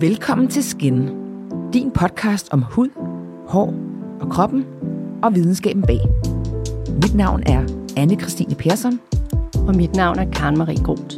Velkommen 0.00 0.48
til 0.48 0.64
Skin, 0.64 1.08
din 1.72 1.90
podcast 1.90 2.48
om 2.50 2.62
hud, 2.62 2.88
hår 3.48 3.74
og 4.20 4.30
kroppen 4.30 4.64
og 5.22 5.34
videnskaben 5.34 5.82
bag. 5.82 6.00
Mit 7.02 7.14
navn 7.14 7.42
er 7.46 7.64
anne 7.96 8.20
Christine 8.20 8.54
Persson. 8.54 9.00
Og 9.68 9.76
mit 9.76 9.96
navn 9.96 10.18
er 10.18 10.30
Karen 10.30 10.58
Marie 10.58 10.84
Groth. 10.84 11.16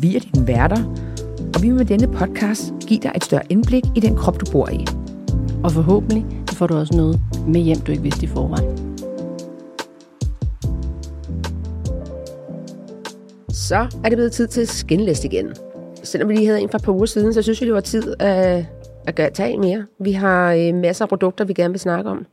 Vi 0.00 0.16
er 0.16 0.20
dine 0.20 0.46
værter, 0.46 0.84
og 1.54 1.62
vi 1.62 1.68
vil 1.68 1.76
med 1.76 1.84
denne 1.84 2.08
podcast 2.08 2.72
give 2.86 3.00
dig 3.00 3.12
et 3.16 3.24
større 3.24 3.42
indblik 3.48 3.84
i 3.96 4.00
den 4.00 4.16
krop, 4.16 4.40
du 4.40 4.52
bor 4.52 4.68
i. 4.68 4.86
Og 5.64 5.72
forhåbentlig 5.72 6.26
får 6.52 6.66
du 6.66 6.76
også 6.76 6.96
noget 6.96 7.20
med 7.46 7.60
hjem, 7.60 7.80
du 7.80 7.92
ikke 7.92 8.02
vidste 8.02 8.24
i 8.24 8.28
forvejen. 8.28 8.98
Så 13.48 13.76
er 14.04 14.08
det 14.08 14.16
blevet 14.16 14.32
tid 14.32 14.46
til 14.46 14.68
skinlist 14.68 15.24
igen. 15.24 15.46
Selvom 16.08 16.28
vi 16.28 16.34
lige 16.34 16.46
havde 16.46 16.60
en 16.60 16.70
fra 16.70 16.78
par 16.78 16.92
uger 16.92 17.06
siden, 17.06 17.34
så 17.34 17.42
synes 17.42 17.60
vi, 17.60 17.66
det 17.66 17.74
var 17.74 17.80
tid 17.80 18.14
at, 18.20 18.64
at 19.06 19.14
gøre, 19.14 19.30
tage 19.30 19.58
mere. 19.58 19.86
Vi 20.00 20.12
har 20.12 20.52
øh, 20.52 20.74
masser 20.74 21.04
af 21.04 21.08
produkter, 21.08 21.44
vi 21.44 21.52
gerne 21.52 21.72
vil 21.72 21.80
snakke 21.80 22.10
om. 22.10 22.26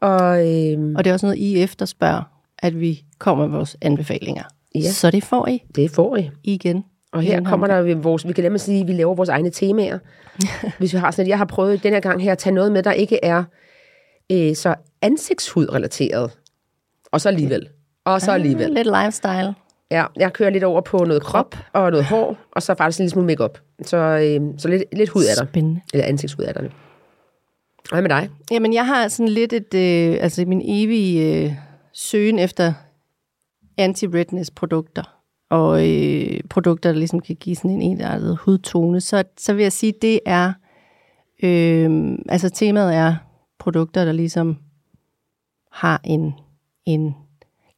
Og, 0.00 0.48
øh, 0.48 0.94
og 0.96 1.04
det 1.04 1.10
er 1.10 1.12
også 1.12 1.26
noget, 1.26 1.38
I 1.38 1.62
efterspørger, 1.62 2.22
at 2.58 2.80
vi 2.80 3.04
kommer 3.18 3.46
med 3.46 3.56
vores 3.56 3.76
anbefalinger. 3.82 4.42
Ja. 4.74 4.90
Så 4.90 5.10
det 5.10 5.24
får 5.24 5.46
I. 5.46 5.62
Det 5.74 5.90
får 5.90 6.16
I. 6.16 6.30
Igen. 6.44 6.84
Og 7.12 7.22
her 7.22 7.44
kommer 7.44 7.66
der 7.66 7.94
vores, 7.94 8.28
vi 8.28 8.32
kan 8.32 8.44
nemlig 8.44 8.60
sige, 8.60 8.80
at 8.80 8.86
vi 8.86 8.92
laver 8.92 9.14
vores 9.14 9.28
egne 9.28 9.50
temaer. 9.50 9.98
Hvis 10.78 10.92
vi 10.92 10.98
har 10.98 11.10
sådan, 11.10 11.26
at 11.26 11.28
jeg 11.28 11.38
har 11.38 11.44
prøvet 11.44 11.82
den 11.82 11.92
her 11.92 12.00
gang 12.00 12.22
her 12.22 12.32
at 12.32 12.38
tage 12.38 12.54
noget 12.54 12.72
med, 12.72 12.82
der 12.82 12.92
ikke 12.92 13.24
er 13.24 13.44
øh, 14.32 14.54
så 14.54 14.74
ansigtshudrelateret. 15.02 16.30
Og 17.12 17.20
så 17.20 17.28
alligevel. 17.28 17.68
Og 18.04 18.20
så 18.20 18.30
ah, 18.30 18.34
alligevel. 18.34 18.70
Lidt 18.70 18.88
lifestyle. 19.02 19.54
Ja, 19.90 20.06
jeg 20.16 20.32
kører 20.32 20.50
lidt 20.50 20.64
over 20.64 20.80
på 20.80 21.04
noget 21.04 21.22
krop 21.22 21.56
og 21.72 21.90
noget 21.90 22.04
hår, 22.06 22.36
og 22.52 22.62
så 22.62 22.74
faktisk 22.74 22.98
en 22.98 23.02
lille 23.02 23.10
smule 23.10 23.26
makeup. 23.26 23.58
Så, 23.82 23.96
øh, 23.96 24.58
så 24.58 24.68
lidt, 24.68 24.82
lidt 24.92 25.10
hud 25.10 25.22
er 25.22 25.34
der. 25.42 25.46
Spændende. 25.46 25.80
Eller 25.94 26.06
ansigtshud 26.06 26.44
er 26.44 26.52
der. 26.52 26.68
Hvad 27.90 28.02
med 28.02 28.10
dig? 28.10 28.30
Jamen, 28.50 28.72
jeg 28.72 28.86
har 28.86 29.08
sådan 29.08 29.28
lidt 29.28 29.52
et, 29.52 29.74
øh, 29.74 30.18
altså 30.20 30.44
min 30.46 30.62
evige 30.64 31.44
øh, 31.44 31.52
søgen 31.92 32.38
efter 32.38 32.72
anti-redness 33.80 34.50
produkter 34.56 35.18
og 35.50 35.88
øh, 35.88 36.40
produkter, 36.50 36.92
der 36.92 36.98
ligesom 36.98 37.20
kan 37.20 37.36
give 37.36 37.56
sådan 37.56 37.70
en 37.70 37.82
ensartet 37.82 38.36
hudtone, 38.36 39.00
så, 39.00 39.24
så 39.36 39.54
vil 39.54 39.62
jeg 39.62 39.72
sige, 39.72 39.94
det 40.02 40.20
er, 40.26 40.52
øh, 41.42 42.18
altså 42.28 42.50
temaet 42.50 42.94
er 42.94 43.16
produkter, 43.58 44.04
der 44.04 44.12
ligesom 44.12 44.56
har 45.72 46.00
en, 46.04 46.32
en 46.86 47.14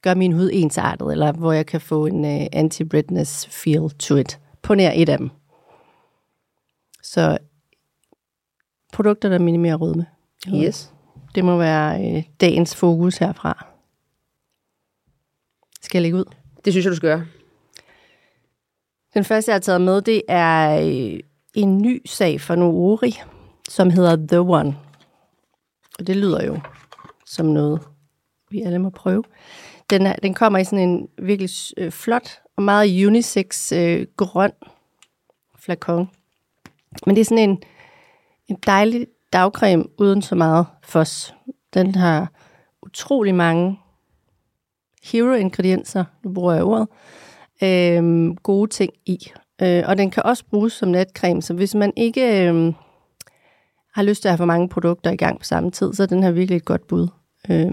gør 0.03 0.15
min 0.15 0.33
hud 0.33 0.51
ensartet, 0.53 1.13
eller 1.13 1.33
hvor 1.33 1.53
jeg 1.53 1.67
kan 1.67 1.81
få 1.81 2.07
en 2.07 2.25
uh, 2.25 2.47
anti-redness 2.53 3.49
feel 3.51 3.91
to 3.91 4.17
it. 4.17 4.41
På 4.63 4.75
nær 4.75 4.93
et 4.95 5.09
af 5.09 5.19
dem. 5.19 5.31
Så 7.03 7.39
produkter, 8.93 9.29
der 9.29 9.39
minimerer 9.39 9.77
rødme. 9.77 10.07
Yes. 10.55 10.93
Det 11.35 11.45
må 11.45 11.59
være 11.59 12.17
uh, 12.17 12.23
dagens 12.41 12.77
fokus 12.77 13.19
herfra. 13.19 13.67
Skal 15.83 15.99
jeg 15.99 16.03
lægge 16.03 16.19
ud? 16.19 16.25
Det 16.65 16.73
synes 16.73 16.85
jeg, 16.85 16.91
du 16.91 16.97
skal 16.97 17.09
gøre. 17.09 17.27
Den 19.15 19.25
første, 19.25 19.51
jeg 19.51 19.55
har 19.55 19.61
taget 19.61 19.81
med, 19.81 20.03
det 20.03 20.23
er 20.29 20.83
uh, 20.83 21.19
en 21.55 21.79
ny 21.79 22.03
sag 22.07 22.41
for 22.41 22.55
Noori, 22.55 23.21
som 23.69 23.91
hedder 23.91 24.17
The 24.17 24.41
One. 24.41 24.77
Og 25.99 26.07
det 26.07 26.17
lyder 26.17 26.45
jo 26.45 26.61
som 27.27 27.47
noget, 27.47 27.81
vi 28.51 28.63
alle 28.63 28.79
må 28.79 28.91
prøve. 28.91 29.25
Den, 29.91 30.07
er, 30.07 30.13
den 30.13 30.35
kommer 30.35 30.59
i 30.59 30.65
sådan 30.65 30.89
en 30.89 31.09
virkelig 31.19 31.51
øh, 31.77 31.93
flot 31.93 32.41
og 32.57 32.63
meget 32.63 33.07
unisex 33.07 33.73
øh, 33.73 34.07
grøn 34.17 34.53
flakon. 35.59 36.11
Men 37.07 37.17
det 37.17 37.21
er 37.21 37.25
sådan 37.25 37.51
en, 37.51 37.63
en 38.49 38.57
dejlig 38.67 39.07
dagcreme 39.33 39.85
uden 39.99 40.23
så 40.23 40.35
meget 40.35 40.67
fos. 40.83 41.35
Den 41.75 41.95
har 41.95 42.33
utrolig 42.83 43.35
mange 43.35 43.79
hero-ingredienser, 45.03 46.05
nu 46.25 46.33
bruger 46.33 46.53
jeg 46.53 46.65
ordet, 46.65 46.89
øh, 47.63 48.35
gode 48.35 48.71
ting 48.71 48.93
i. 49.07 49.33
Øh, 49.63 49.83
og 49.87 49.99
den 49.99 50.11
kan 50.11 50.23
også 50.23 50.45
bruges 50.51 50.73
som 50.73 50.89
natcreme, 50.89 51.43
så 51.43 51.55
hvis 51.55 51.75
man 51.75 51.93
ikke 51.97 52.49
øh, 52.49 52.73
har 53.95 54.03
lyst 54.03 54.23
til 54.23 54.29
at 54.29 54.33
have 54.33 54.39
for 54.39 54.45
mange 54.45 54.69
produkter 54.69 55.11
i 55.11 55.17
gang 55.17 55.39
på 55.39 55.45
samme 55.45 55.71
tid, 55.71 55.95
så 55.95 56.03
er 56.03 56.07
den 56.07 56.23
her 56.23 56.31
virkelig 56.31 56.57
et 56.57 56.65
godt 56.65 56.87
bud. 56.87 57.09
Øh, 57.51 57.73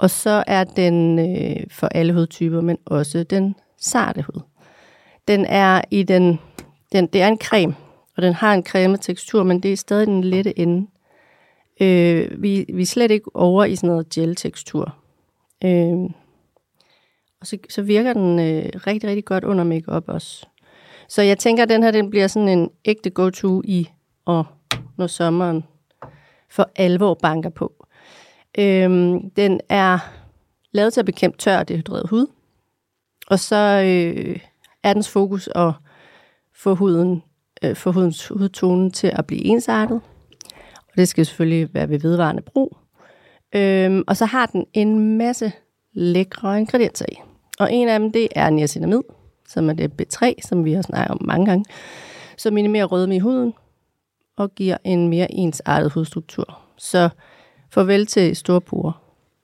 og 0.00 0.10
så 0.10 0.44
er 0.46 0.64
den 0.64 1.18
øh, 1.18 1.66
for 1.70 1.86
alle 1.86 2.12
hudtyper, 2.12 2.60
men 2.60 2.78
også 2.84 3.22
den 3.22 3.54
sarte 3.78 4.22
hud. 4.22 4.40
Den 5.28 5.44
er 5.44 5.82
i 5.90 6.02
den, 6.02 6.40
den, 6.92 7.06
det 7.06 7.22
er 7.22 7.28
en 7.28 7.38
creme, 7.38 7.74
og 8.16 8.22
den 8.22 8.32
har 8.32 8.54
en 8.54 8.66
creme 8.66 8.96
tekstur, 8.96 9.42
men 9.42 9.60
det 9.60 9.72
er 9.72 9.76
stadig 9.76 10.06
den 10.06 10.24
lette 10.24 10.58
ende. 10.58 10.86
Øh, 11.80 12.42
vi, 12.42 12.66
vi 12.74 12.82
er 12.82 12.86
slet 12.86 13.10
ikke 13.10 13.36
over 13.36 13.64
i 13.64 13.76
sådan 13.76 13.88
noget 13.88 14.08
gel-tekstur. 14.08 14.96
Øh, 15.64 16.10
og 17.40 17.46
så, 17.46 17.58
så 17.68 17.82
virker 17.82 18.12
den 18.12 18.38
øh, 18.38 18.70
rigtig, 18.86 19.08
rigtig 19.08 19.24
godt 19.24 19.44
under 19.44 19.64
makeup 19.64 20.04
også. 20.06 20.46
Så 21.08 21.22
jeg 21.22 21.38
tænker, 21.38 21.62
at 21.62 21.68
den 21.68 21.82
her 21.82 21.90
den 21.90 22.10
bliver 22.10 22.26
sådan 22.26 22.48
en 22.48 22.70
ægte 22.84 23.10
go-to 23.10 23.62
i, 23.64 23.88
og 24.24 24.44
når 24.96 25.06
sommeren 25.06 25.64
for 26.50 26.70
alvor 26.76 27.14
banker 27.14 27.50
på. 27.50 27.86
Øhm, 28.58 29.30
den 29.30 29.60
er 29.68 29.98
lavet 30.72 30.92
til 30.92 31.00
at 31.00 31.06
bekæmpe 31.06 31.38
tør 31.38 31.58
og 31.58 31.68
dehydreret 31.68 32.10
hud. 32.10 32.26
Og 33.26 33.38
så 33.38 33.56
øh, 33.86 34.40
er 34.82 34.92
dens 34.92 35.08
fokus 35.08 35.48
at 35.54 35.72
få, 36.54 36.74
huden, 36.74 37.22
øh, 37.64 37.76
få 37.76 37.92
hudens 37.92 38.28
hudtone 38.28 38.90
til 38.90 39.12
at 39.14 39.26
blive 39.26 39.44
ensartet. 39.44 40.00
Og 40.76 40.96
det 40.96 41.08
skal 41.08 41.26
selvfølgelig 41.26 41.74
være 41.74 41.88
ved 41.88 41.98
vedvarende 41.98 42.42
brug. 42.42 42.76
Øhm, 43.54 44.04
og 44.06 44.16
så 44.16 44.24
har 44.24 44.46
den 44.46 44.66
en 44.72 45.18
masse 45.18 45.52
lækre 45.92 46.58
ingredienser 46.58 47.06
i. 47.12 47.14
Og 47.58 47.72
en 47.72 47.88
af 47.88 47.98
dem, 47.98 48.12
det 48.12 48.28
er 48.34 48.50
niacinamid, 48.50 49.02
som 49.48 49.70
er 49.70 49.72
det 49.72 49.92
B3, 50.02 50.32
som 50.48 50.64
vi 50.64 50.72
har 50.72 50.82
snakket 50.82 51.10
om 51.10 51.18
mange 51.20 51.46
gange, 51.46 51.64
som 52.36 52.54
minimerer 52.54 52.84
rødme 52.84 53.16
i 53.16 53.18
huden 53.18 53.54
og 54.36 54.54
giver 54.54 54.76
en 54.84 55.08
mere 55.08 55.32
ensartet 55.32 55.92
hudstruktur. 55.92 56.58
Så 56.78 57.08
Farvel 57.70 58.06
til 58.06 58.36
storporer. 58.36 58.92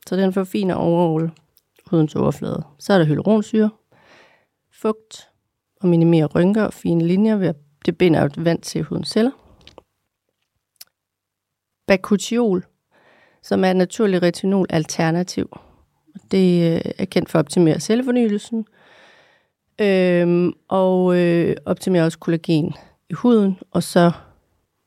Så 0.06 0.16
den 0.16 0.32
forfiner 0.32 0.74
overall 0.74 1.30
hudens 1.86 2.16
overflade. 2.16 2.62
Så 2.78 2.92
er 2.92 2.98
der 2.98 3.04
hyaluronsyre, 3.04 3.70
fugt 4.72 5.28
og 5.80 5.88
minimerer 5.88 6.26
rynker 6.26 6.64
og 6.64 6.74
fine 6.74 7.06
linjer 7.06 7.36
ved 7.36 7.48
at 7.48 7.56
det 7.86 7.98
binder 7.98 8.28
vand 8.36 8.62
til 8.62 8.82
hudens 8.82 9.08
celler. 9.08 9.30
Bakuchiol, 11.86 12.64
som 13.42 13.64
er 13.64 13.70
et 13.70 13.76
naturligt 13.76 14.22
retinol 14.22 14.66
alternativ. 14.70 15.58
Det 16.30 16.74
øh, 16.74 16.92
er 16.98 17.04
kendt 17.04 17.30
for 17.30 17.38
at 17.38 17.44
optimere 17.44 17.80
cellefornyelsen, 17.80 18.66
øhm, 19.80 20.52
og 20.68 21.16
øh, 21.16 21.56
optimerer 21.64 22.04
også 22.04 22.18
kollagen 22.18 22.74
i 23.10 23.12
huden, 23.12 23.58
og 23.70 23.82
så 23.82 24.12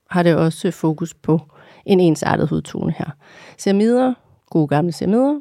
har 0.10 0.24
det 0.24 0.36
også 0.36 0.72
fokus 0.72 1.14
på 1.14 1.42
en 1.90 2.00
ensartet 2.00 2.50
hudtone 2.50 2.94
her. 2.98 3.10
Ceramider, 3.58 4.14
gode 4.50 4.68
gamle 4.68 4.92
ceramider, 4.92 5.40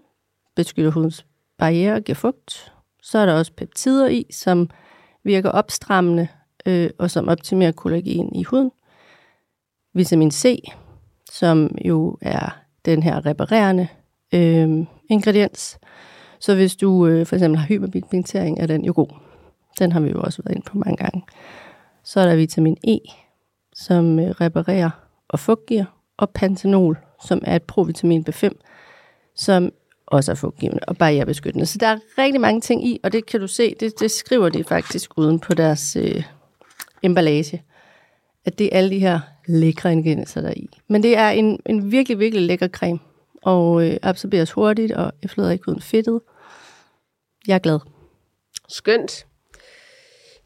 beskytter 0.56 0.91
hudens 0.91 1.26
barriere 1.59 1.94
og 1.94 2.03
giver 2.03 2.16
fugt. 2.16 2.72
Så 3.03 3.19
er 3.19 3.26
der 3.26 3.34
også 3.34 3.53
peptider 3.53 4.09
i, 4.09 4.26
som 4.31 4.70
virker 5.25 5.50
opstrammende 5.50 6.28
øh, 6.66 6.91
og 6.98 7.10
som 7.10 7.28
optimerer 7.28 7.72
kollagen 7.72 8.34
i 8.34 8.42
huden. 8.42 8.70
Vitamin 9.94 10.31
C, 10.31 10.62
som 11.31 11.76
jo 11.84 12.19
er 12.20 12.59
den 12.84 13.03
her 13.03 13.26
reparerende 13.26 13.88
øh, 14.34 14.86
ingrediens. 15.10 15.78
Så 16.41 16.54
hvis 16.54 16.76
du 16.76 17.06
øh, 17.06 17.26
for 17.26 17.36
eksempel 17.36 17.59
har 17.59 17.66
hyperpigmentering, 17.66 18.60
er 18.60 18.66
den 18.66 18.84
jo 18.84 18.92
god. 18.97 19.09
Den 19.78 19.92
har 19.92 20.00
vi 20.00 20.10
jo 20.10 20.20
også 20.20 20.42
været 20.42 20.56
ind 20.56 20.62
på 20.62 20.78
mange 20.78 20.97
gange. 20.97 21.22
Så 22.04 22.20
er 22.20 22.26
der 22.26 22.36
vitamin 22.36 22.76
E, 22.88 22.98
som 23.75 24.19
øh, 24.19 24.30
reparerer 24.30 24.91
og 25.28 25.39
fugtgiver 25.39 25.97
og 26.18 26.30
pantenol, 26.30 26.98
som 27.26 27.42
er 27.44 27.56
et 27.56 27.62
provitamin 27.62 28.24
B5, 28.28 28.50
som 29.36 29.72
også 30.06 30.30
er 30.32 30.34
fugtgivende 30.34 30.82
og 30.88 30.97
barrierebeskyttende. 30.97 31.66
Så 31.66 31.78
der 31.78 31.86
er 31.86 31.98
rigtig 32.18 32.41
mange 32.41 32.60
ting 32.60 32.86
i, 32.86 33.00
og 33.03 33.12
det 33.12 33.26
kan 33.26 33.41
du 33.41 33.47
se, 33.47 33.74
det, 33.80 34.00
det 34.00 34.10
skriver 34.10 34.48
de 34.48 34.65
faktisk 34.65 35.10
uden 35.18 35.41
på 35.41 35.54
deres 35.54 35.97
øh, 35.97 36.22
emballage, 37.03 37.62
at 38.44 38.59
det 38.59 38.66
er 38.66 38.78
alle 38.78 38.91
de 38.91 38.98
her 38.98 39.20
lækre 39.47 39.92
ingredienser 39.92 40.41
der 40.41 40.53
i. 40.56 40.68
Men 40.88 41.03
det 41.03 41.16
er 41.16 41.28
en, 41.28 41.60
en 41.66 41.92
virkelig, 41.92 42.18
virkelig 42.18 42.47
lækker 42.47 42.68
creme, 42.68 42.98
og 43.42 43.86
øh, 43.86 43.97
absorberes 44.03 44.53
hurtigt 44.53 44.92
og 44.92 45.12
efterlader 45.22 45.53
ikke 45.53 45.68
uden 45.68 45.80
fedtet. 45.80 46.20
Jeg 47.47 47.54
er 47.54 47.59
glad. 47.59 47.78
Skønt. 48.68 49.26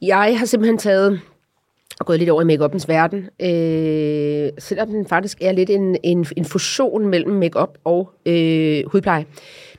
Jeg 0.02 0.38
har 0.38 0.46
simpelthen 0.46 0.78
taget 0.78 1.20
og 2.02 2.06
gået 2.06 2.18
lidt 2.18 2.30
over 2.30 2.42
i 2.42 2.44
makeupens 2.44 2.88
verden. 2.88 3.18
Øh, 3.18 4.50
selvom 4.58 4.88
den 4.88 5.06
faktisk 5.06 5.38
er 5.40 5.52
lidt 5.52 5.70
en, 5.70 5.96
en, 6.02 6.26
en 6.36 6.44
fusion 6.44 7.06
mellem 7.06 7.32
makeup 7.32 7.78
og 7.84 8.10
øh, 8.26 8.82
hudpleje. 8.86 9.24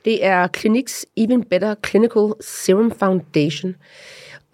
Det 0.05 0.25
er 0.25 0.47
Cliniques 0.57 1.05
Even 1.17 1.43
Better 1.43 1.75
Clinical 1.87 2.33
Serum 2.41 2.91
Foundation. 2.91 3.75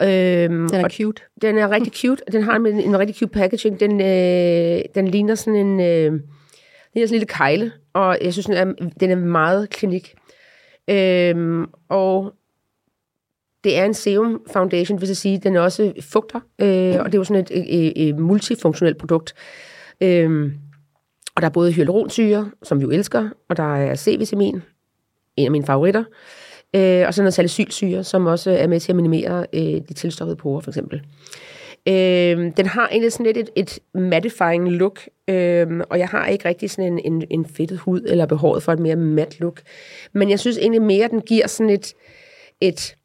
Øhm, 0.02 0.68
Den 0.68 0.84
er 0.84 0.88
cute. 0.88 1.22
den 1.42 1.58
er 1.58 1.70
rigtig 1.70 1.92
cute. 1.92 2.22
Den 2.32 2.42
har 2.42 2.56
en, 2.56 2.66
en 2.66 2.98
rigtig 2.98 3.16
cute 3.16 3.32
packaging. 3.32 3.80
Den, 3.80 4.00
øh, 4.00 4.82
den 4.94 5.08
ligner 5.08 5.34
sådan 5.34 5.66
en... 5.66 5.80
Øh, 5.80 6.12
ligner 6.94 7.06
sådan 7.06 7.14
en 7.14 7.18
lille 7.20 7.26
kejle, 7.26 7.72
og 7.92 8.18
jeg 8.22 8.32
synes, 8.32 8.46
den 8.46 8.56
er, 8.56 8.64
den 9.00 9.10
er 9.10 9.16
meget 9.16 9.70
klinik. 9.70 10.14
Øhm, 10.90 11.66
og 11.88 12.32
det 13.64 13.78
er 13.78 13.84
en 13.84 13.94
serum 13.94 14.40
foundation, 14.52 14.98
hvis 14.98 15.08
jeg 15.08 15.16
sige. 15.16 15.38
Den 15.38 15.56
er 15.56 15.60
også 15.60 15.92
fugter, 16.00 16.40
øh, 16.58 16.96
og 17.00 17.06
det 17.06 17.14
er 17.14 17.18
jo 17.18 17.24
sådan 17.24 17.42
et, 17.42 17.50
et, 17.50 18.08
et 18.08 18.18
multifunktionelt 18.18 18.98
produkt. 18.98 19.34
Øhm, 20.00 20.52
og 21.34 21.42
der 21.42 21.48
er 21.48 21.52
både 21.52 21.72
hyaluronsyre, 21.72 22.50
som 22.62 22.78
vi 22.78 22.82
jo 22.82 22.90
elsker, 22.90 23.28
og 23.48 23.56
der 23.56 23.76
er 23.76 23.94
C-vitamin, 23.94 24.62
en 25.36 25.44
af 25.44 25.50
mine 25.50 25.66
favoritter, 25.66 26.04
øh, 26.76 27.06
og 27.06 27.14
så 27.14 27.22
noget 27.22 27.34
salicylsyre, 27.34 28.04
som 28.04 28.26
også 28.26 28.50
er 28.50 28.66
med 28.66 28.80
til 28.80 28.92
at 28.92 28.96
minimere 28.96 29.46
øh, 29.52 29.62
de 29.62 29.94
tilstoppede 29.94 30.36
porer, 30.36 30.60
for 30.60 30.70
eksempel. 30.70 31.02
Øh, 31.88 32.52
den 32.56 32.66
har 32.66 32.88
egentlig 32.88 33.12
sådan 33.12 33.26
lidt 33.26 33.36
et, 33.36 33.50
et 33.56 33.78
mattifying 33.94 34.70
look, 34.70 35.00
øh, 35.28 35.66
og 35.90 35.98
jeg 35.98 36.08
har 36.08 36.26
ikke 36.26 36.48
rigtig 36.48 36.70
sådan 36.70 36.92
en, 36.92 37.12
en, 37.12 37.24
en 37.30 37.46
fedtet 37.46 37.78
hud 37.78 38.00
eller 38.06 38.26
behovet 38.26 38.62
for 38.62 38.72
et 38.72 38.78
mere 38.78 38.96
mat 38.96 39.40
look. 39.40 39.60
Men 40.12 40.30
jeg 40.30 40.40
synes 40.40 40.58
egentlig 40.58 40.82
mere, 40.82 41.04
at 41.04 41.10
den 41.10 41.20
giver 41.20 41.46
sådan 41.46 41.70
et, 41.70 41.94
et, 42.60 42.96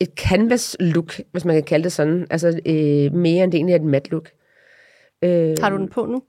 et 0.00 0.10
canvas 0.16 0.76
look, 0.80 1.20
hvis 1.32 1.44
man 1.44 1.56
kan 1.56 1.62
kalde 1.62 1.84
det 1.84 1.92
sådan. 1.92 2.26
Altså 2.30 2.48
øh, 2.48 3.14
mere 3.14 3.44
end 3.44 3.52
det 3.52 3.58
egentlig 3.58 3.72
er 3.72 3.78
et 3.78 3.84
mat 3.84 4.10
look. 4.10 4.30
Øh, 5.24 5.54
Har 5.60 5.70
du 5.70 5.76
den 5.76 5.88
på 5.88 6.06
nu? 6.06 6.22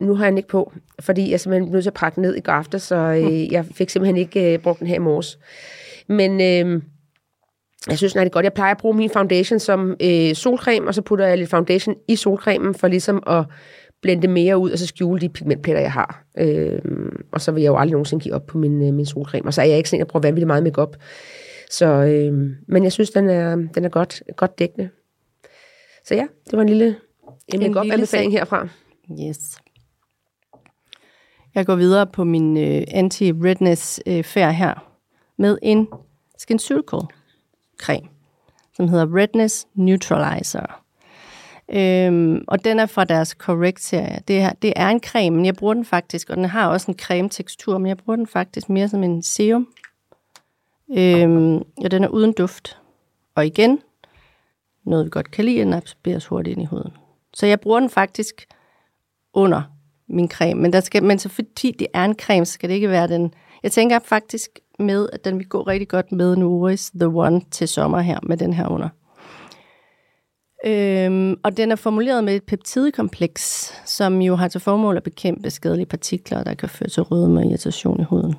nu 0.00 0.14
har 0.14 0.24
jeg 0.24 0.30
den 0.30 0.38
ikke 0.38 0.48
på, 0.48 0.72
fordi 1.00 1.26
jeg 1.26 1.32
er 1.32 1.36
simpelthen 1.36 1.72
nødt 1.72 1.84
til 1.84 1.90
at 1.90 1.94
pakke 1.94 2.20
ned 2.20 2.34
i 2.36 2.40
går 2.40 2.52
aften, 2.52 2.80
så 2.80 2.96
øh, 2.96 3.52
jeg 3.52 3.64
fik 3.64 3.90
simpelthen 3.90 4.16
ikke 4.16 4.52
øh, 4.52 4.58
brugt 4.58 4.78
den 4.78 4.86
her 4.86 4.94
i 4.94 4.98
morges. 4.98 5.38
Men 6.08 6.40
øh, 6.40 6.82
jeg 7.88 7.98
synes, 7.98 8.16
er 8.16 8.24
det 8.24 8.32
godt. 8.32 8.44
Jeg 8.44 8.52
plejer 8.52 8.70
at 8.70 8.78
bruge 8.78 8.96
min 8.96 9.10
foundation 9.10 9.58
som 9.58 9.96
øh, 10.02 10.34
solcreme, 10.34 10.88
og 10.88 10.94
så 10.94 11.02
putter 11.02 11.26
jeg 11.26 11.38
lidt 11.38 11.50
foundation 11.50 11.96
i 12.08 12.16
solcremen, 12.16 12.74
for 12.74 12.88
ligesom 12.88 13.22
at 13.26 13.44
blende 14.02 14.28
mere 14.28 14.58
ud, 14.58 14.70
og 14.70 14.78
så 14.78 14.86
skjule 14.86 15.20
de 15.20 15.28
pigmentpletter, 15.28 15.82
jeg 15.82 15.92
har. 15.92 16.24
Øh, 16.38 16.80
og 17.32 17.40
så 17.40 17.52
vil 17.52 17.62
jeg 17.62 17.68
jo 17.68 17.76
aldrig 17.76 17.92
nogensinde 17.92 18.22
give 18.22 18.34
op 18.34 18.46
på 18.46 18.58
min, 18.58 18.88
øh, 18.88 18.94
min 18.94 19.06
solcreme. 19.06 19.46
Og 19.46 19.54
så 19.54 19.60
er 19.60 19.66
jeg 19.66 19.76
ikke 19.76 19.88
sådan, 19.88 19.96
at 19.98 20.04
jeg 20.04 20.08
bruger 20.08 20.22
vanvittigt 20.22 20.46
meget 20.46 20.62
makeup. 20.62 20.96
Så, 21.72 21.86
øh, 21.86 22.50
men 22.68 22.84
jeg 22.84 22.92
synes, 22.92 23.10
den 23.10 23.28
er, 23.28 23.56
den 23.56 23.84
er 23.84 23.88
godt, 23.88 24.22
godt 24.36 24.58
dækkende. 24.58 24.90
Så 26.04 26.14
ja, 26.14 26.26
det 26.44 26.52
var 26.52 26.62
en 26.62 26.68
lille, 26.68 26.86
en 26.86 27.60
lille 27.60 27.68
makeup-anbefaling 27.68 28.32
sag. 28.32 28.38
herfra. 28.38 28.68
Yes. 29.26 29.58
Jeg 31.54 31.66
går 31.66 31.76
videre 31.76 32.06
på 32.06 32.24
min 32.24 32.56
øh, 32.56 32.82
anti-redness 32.88 34.00
øh, 34.06 34.50
her 34.50 34.88
med 35.38 35.58
en 35.62 35.88
SkinCeutical 36.38 37.00
creme, 37.82 38.08
som 38.76 38.88
hedder 38.88 39.16
Redness 39.16 39.66
Neutralizer. 39.74 40.82
Øhm, 41.72 42.44
og 42.48 42.64
den 42.64 42.78
er 42.78 42.86
fra 42.86 43.04
deres 43.04 43.28
Correct-serie. 43.28 44.18
Det 44.28 44.40
er, 44.40 44.52
det 44.52 44.72
er 44.76 44.88
en 44.88 45.00
creme, 45.00 45.36
men 45.36 45.46
jeg 45.46 45.54
bruger 45.54 45.74
den 45.74 45.84
faktisk, 45.84 46.30
og 46.30 46.36
den 46.36 46.44
har 46.44 46.68
også 46.68 46.90
en 46.90 46.98
creme-tekstur, 46.98 47.78
men 47.78 47.86
jeg 47.86 47.96
bruger 47.96 48.16
den 48.16 48.26
faktisk 48.26 48.68
mere 48.68 48.88
som 48.88 49.02
en 49.02 49.22
serum. 49.22 49.68
Øhm, 50.98 51.56
og 51.56 51.90
den 51.90 52.04
er 52.04 52.08
uden 52.08 52.32
duft. 52.32 52.78
Og 53.34 53.46
igen, 53.46 53.78
noget 54.84 55.04
vi 55.04 55.10
godt 55.10 55.30
kan 55.30 55.44
lide, 55.44 55.60
den 55.60 55.72
absorberes 55.72 56.26
hurtigt 56.26 56.56
ind 56.56 56.62
i 56.62 56.66
huden. 56.66 56.92
Så 57.34 57.46
jeg 57.46 57.60
bruger 57.60 57.80
den 57.80 57.90
faktisk 57.90 58.46
under 59.32 59.62
min 60.08 60.30
creme. 60.30 60.62
Men, 60.62 60.72
der 60.72 60.80
skal, 60.80 61.02
men 61.02 61.18
så 61.18 61.28
fordi 61.28 61.70
det 61.78 61.86
er 61.94 62.04
en 62.04 62.14
creme, 62.14 62.46
så 62.46 62.52
skal 62.52 62.68
det 62.68 62.74
ikke 62.74 62.88
være 62.88 63.08
den... 63.08 63.34
Jeg 63.62 63.72
tænker 63.72 63.98
faktisk 63.98 64.50
med, 64.78 65.08
at 65.12 65.24
den 65.24 65.38
vil 65.38 65.48
gå 65.48 65.62
rigtig 65.62 65.88
godt 65.88 66.12
med 66.12 66.36
Nuris 66.36 66.90
The 66.90 67.06
One 67.06 67.40
til 67.50 67.68
sommer 67.68 68.00
her, 68.00 68.18
med 68.22 68.36
den 68.36 68.52
her 68.52 68.68
under. 68.68 68.88
Øhm, 70.66 71.36
og 71.42 71.56
den 71.56 71.72
er 71.72 71.76
formuleret 71.76 72.24
med 72.24 72.36
et 72.36 72.42
peptidekompleks, 72.42 73.74
som 73.84 74.22
jo 74.22 74.34
har 74.34 74.48
til 74.48 74.60
formål 74.60 74.96
at 74.96 75.02
bekæmpe 75.02 75.50
skadelige 75.50 75.86
partikler, 75.86 76.44
der 76.44 76.54
kan 76.54 76.68
føre 76.68 76.88
til 76.88 77.02
rødme 77.02 77.40
og 77.40 77.46
irritation 77.46 78.00
i 78.00 78.04
huden. 78.04 78.34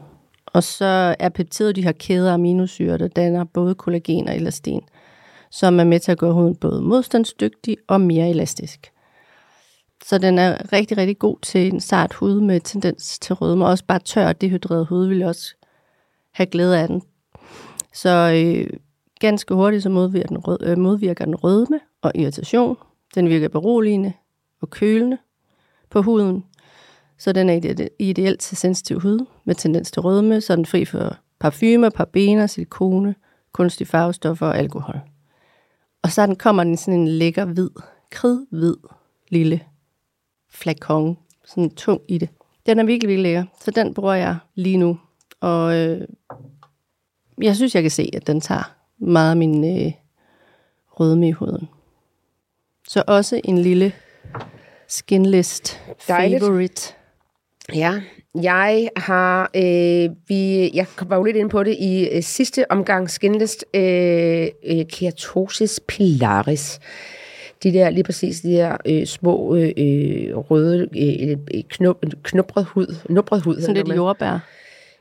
Og 0.53 0.63
så 0.63 1.15
er 1.19 1.29
peptider 1.29 1.71
de 1.71 1.83
her 1.83 1.91
kæder 1.91 2.29
af 2.29 2.33
aminosyre, 2.33 2.97
der 2.97 3.07
danner 3.07 3.44
både 3.44 3.75
kollagen 3.75 4.27
og 4.27 4.35
elastin, 4.35 4.81
som 5.51 5.79
er 5.79 5.83
med 5.83 6.00
til 6.00 6.11
at 6.11 6.17
gøre 6.17 6.33
huden 6.33 6.55
både 6.55 6.81
modstandsdygtig 6.81 7.77
og 7.88 8.01
mere 8.01 8.29
elastisk. 8.29 8.91
Så 10.05 10.17
den 10.17 10.39
er 10.39 10.73
rigtig, 10.73 10.97
rigtig 10.97 11.19
god 11.19 11.38
til 11.41 11.73
en 11.73 11.79
sart 11.79 12.13
hud 12.13 12.41
med 12.41 12.59
tendens 12.59 13.19
til 13.19 13.35
rødme. 13.35 13.65
Også 13.65 13.85
bare 13.85 14.00
tør 14.00 14.27
og 14.27 14.41
dehydreret 14.41 14.88
hud 14.88 15.07
vil 15.07 15.23
også 15.23 15.55
have 16.31 16.47
glæde 16.47 16.79
af 16.79 16.88
den. 16.88 17.01
Så 17.94 18.44
øh, 18.45 18.79
ganske 19.19 19.53
hurtigt 19.53 19.83
så 19.83 19.89
modvirker 19.89 20.27
den, 20.27 20.38
rød, 20.38 20.57
øh, 20.61 20.77
modvirker 20.77 21.25
den 21.25 21.35
rødme 21.35 21.79
og 22.01 22.11
irritation. 22.15 22.77
Den 23.15 23.29
virker 23.29 23.47
beroligende 23.47 24.13
og 24.61 24.69
kølende 24.69 25.17
på 25.89 26.01
huden. 26.01 26.45
Så 27.18 27.31
den 27.31 27.50
er 27.50 27.54
ide- 27.54 27.89
ideelt 28.00 28.39
til 28.39 28.57
sensitiv 28.57 29.00
hud 29.00 29.25
med 29.45 29.56
tendens 29.56 29.92
til 29.92 30.01
rødme, 30.01 30.42
så 30.42 30.54
er 30.54 30.56
den 30.56 30.65
fri 30.65 30.86
for 30.86 31.18
parfumer, 31.39 31.89
parabener, 31.89 32.48
silikone, 32.48 33.15
kunstige 33.51 33.88
farvestoffer 33.88 34.48
og 34.48 34.57
alkohol. 34.57 35.00
Og 36.01 36.12
så 36.12 36.25
den 36.25 36.36
kommer 36.36 36.63
den 36.63 36.77
sådan 36.77 37.00
en 37.00 37.07
lækker 37.07 37.45
hvid, 37.45 37.69
kridhvid 38.12 38.75
lille 39.30 39.62
flakon, 40.51 41.18
sådan 41.45 41.69
tung 41.69 42.01
i 42.07 42.18
det. 42.18 42.30
Den 42.65 42.80
er 42.80 42.83
virkelig, 42.83 43.07
virkelig 43.10 43.24
lækker, 43.24 43.44
så 43.62 43.71
den 43.71 43.94
bruger 43.94 44.13
jeg 44.13 44.38
lige 44.56 44.77
nu. 44.77 45.00
Og 45.39 45.75
øh, 45.77 46.07
jeg 47.42 47.56
synes, 47.56 47.75
jeg 47.75 47.83
kan 47.83 47.92
se, 47.92 48.10
at 48.13 48.27
den 48.27 48.42
tager 48.42 48.75
meget 48.98 49.30
af 49.31 49.38
min 49.38 49.86
øh, 49.86 49.92
rødme 50.88 51.27
i 51.27 51.31
huden. 51.31 51.69
Så 52.88 53.04
også 53.07 53.42
en 53.44 53.57
lille 53.57 53.94
skinlist 54.88 55.80
Dejligt. 56.07 56.44
favorite. 56.44 56.94
Ja, 57.75 58.01
jeg 58.42 58.89
har, 58.95 59.51
øh, 59.56 60.10
vi, 60.27 60.71
jeg 60.74 60.86
var 61.07 61.15
jo 61.15 61.24
lidt 61.24 61.38
inde 61.38 61.50
på 61.50 61.63
det 61.63 61.75
i 61.80 62.07
øh, 62.12 62.24
sidste 62.24 62.71
omgang 62.71 63.10
skinlist, 63.10 63.65
øh, 63.74 64.48
øh, 64.65 64.86
keratosis 64.92 65.80
pilaris. 65.88 66.80
De 67.63 67.74
der, 67.74 67.89
lige 67.89 68.04
præcis 68.04 68.42
de 68.42 68.51
der 68.51 68.77
øh, 68.86 69.06
små 69.06 69.56
øh, 69.56 69.71
øh, 69.77 70.38
røde, 70.38 70.88
øh, 70.98 71.63
knup, 71.69 72.04
knupret 72.24 72.65
hud, 72.65 72.95
nubret 73.10 73.42
hud. 73.42 73.62
Sådan 73.62 73.75
lidt 73.75 73.95
jordbær. 73.95 74.39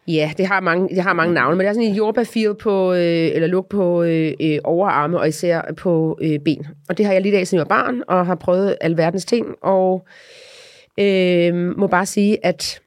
Ja, 0.09 0.33
det 0.39 0.47
har 0.47 0.61
mange, 0.61 0.89
det 0.89 1.03
har 1.03 1.13
mange 1.13 1.35
navne, 1.35 1.57
men 1.57 1.61
det 1.61 1.69
er 1.69 1.73
sådan 1.73 1.89
en 1.89 1.95
jordbærfeel 1.95 2.55
på, 2.55 2.93
øh, 2.93 3.31
eller 3.35 3.47
look 3.47 3.69
på 3.69 4.03
øh, 4.03 4.33
øh, 4.41 4.59
overarme, 4.65 5.21
og 5.21 5.29
især 5.29 5.63
på 5.77 6.19
øh, 6.23 6.39
ben. 6.39 6.67
Og 6.89 6.99
det 6.99 7.07
har 7.07 7.13
jeg 7.13 7.23
lidt 7.23 7.35
af, 7.35 7.47
siden 7.47 7.59
jeg 7.59 7.67
var 7.69 7.83
barn, 7.83 8.03
og 8.09 8.27
har 8.27 8.35
prøvet 8.35 8.77
alverdens 8.81 9.25
ting, 9.25 9.47
og 9.63 10.07
øh, 10.07 10.52
Øh, 11.01 11.55
må 11.79 11.87
bare 11.87 12.07
sige, 12.07 12.47
at 12.47 12.81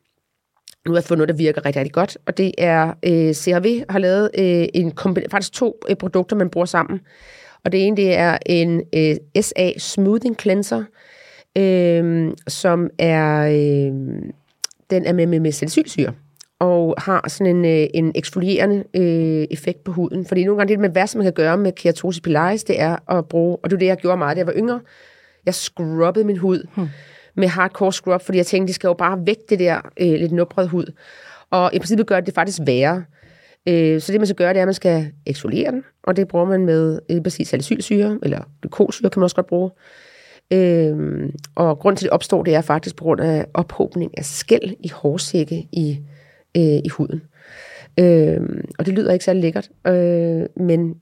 nu 0.85 0.91
har 0.91 0.97
jeg 0.97 1.03
fundet 1.03 1.17
noget, 1.17 1.29
der 1.29 1.43
virker 1.43 1.65
rigtig, 1.65 1.79
rigtig 1.79 1.93
godt, 1.93 2.17
og 2.25 2.37
det 2.37 2.51
er, 2.57 2.93
øh, 3.03 3.33
CRV 3.33 3.83
har 3.89 3.99
lavet 3.99 4.29
øh, 4.37 4.67
en 4.73 4.93
faktisk 5.31 5.53
to 5.53 5.79
øh, 5.89 5.95
produkter, 5.95 6.35
man 6.35 6.49
bruger 6.49 6.65
sammen. 6.65 6.99
Og 7.63 7.71
det 7.71 7.87
ene, 7.87 7.97
det 7.97 8.15
er 8.15 8.37
en 8.45 8.81
øh, 8.95 9.15
SA 9.41 9.71
Smoothing 9.77 10.39
Cleanser, 10.41 10.83
øh, 11.57 12.31
som 12.47 12.89
er, 12.99 13.41
øh, 13.41 14.21
den 14.89 15.05
er 15.05 15.13
med, 15.13 15.27
med, 15.27 15.39
med 15.39 15.51
salicylsyre 15.51 16.13
og 16.59 16.95
har 16.97 17.29
sådan 17.29 17.55
en, 17.55 17.65
øh, 17.65 17.87
en 17.93 18.11
eksfolierende 18.15 18.83
øh, 18.93 19.47
effekt 19.51 19.83
på 19.83 19.91
huden. 19.91 20.25
Fordi 20.25 20.43
nogle 20.43 20.59
gange 20.59 20.73
det 20.73 20.79
med 20.79 20.89
værste, 20.89 21.17
man 21.17 21.25
kan 21.25 21.33
gøre 21.33 21.57
med 21.57 21.71
keratosis 21.71 22.21
pilaris, 22.21 22.63
det 22.63 22.81
er 22.81 23.17
at 23.17 23.25
bruge, 23.27 23.57
og 23.63 23.69
det 23.69 23.75
er 23.75 23.79
det, 23.79 23.85
jeg 23.85 23.97
gjorde 23.97 24.17
meget, 24.17 24.35
da 24.35 24.39
jeg 24.39 24.47
var 24.47 24.53
yngre. 24.53 24.81
Jeg 25.45 25.53
scrubbede 25.53 26.25
min 26.25 26.37
hud 26.37 26.67
hmm 26.75 26.87
med 27.35 27.47
hardcore 27.47 27.93
scrub, 27.93 28.21
fordi 28.21 28.37
jeg 28.37 28.45
tænkte, 28.45 28.67
de 28.67 28.73
skal 28.73 28.87
jo 28.87 28.93
bare 28.93 29.19
væk 29.25 29.37
det 29.49 29.59
der 29.59 29.81
øh, 29.99 30.07
lidt 30.07 30.31
nubrede 30.31 30.67
hud. 30.67 30.85
Og 31.49 31.69
i 31.73 31.79
princippet 31.79 32.07
gør 32.07 32.15
det, 32.15 32.25
det 32.25 32.33
faktisk 32.33 32.59
værre. 32.65 33.03
Øh, 33.67 34.01
så 34.01 34.11
det, 34.11 34.19
man 34.21 34.27
skal 34.27 34.35
gøre, 34.35 34.49
det 34.49 34.57
er, 34.57 34.63
at 34.63 34.67
man 34.67 34.73
skal 34.73 35.11
eksfoliere 35.25 35.71
den, 35.71 35.83
og 36.03 36.15
det 36.15 36.27
bruger 36.27 36.45
man 36.45 36.65
med 36.65 36.99
øh, 37.09 37.23
præcis 37.23 37.47
salicylsyre, 37.47 38.19
eller 38.23 38.49
glukosyre 38.61 39.09
kan 39.09 39.19
man 39.19 39.23
også 39.23 39.35
godt 39.35 39.47
bruge. 39.47 39.71
Øh, 40.53 41.29
og 41.55 41.79
grund 41.79 41.97
til, 41.97 42.05
at 42.05 42.09
det 42.09 42.13
opstår, 42.13 42.43
det 42.43 42.55
er 42.55 42.61
faktisk 42.61 42.95
på 42.95 43.03
grund 43.03 43.21
af 43.21 43.45
ophobning 43.53 44.17
af 44.17 44.25
skæld 44.25 44.73
i 44.79 44.89
hårsække 44.93 45.67
i 45.71 45.99
øh, 46.57 46.63
i 46.63 46.89
huden. 46.89 47.21
Øh, 47.99 48.41
og 48.79 48.85
det 48.85 48.93
lyder 48.93 49.13
ikke 49.13 49.25
særlig 49.25 49.41
lækkert, 49.41 49.69
øh, 49.87 50.45
men 50.65 50.95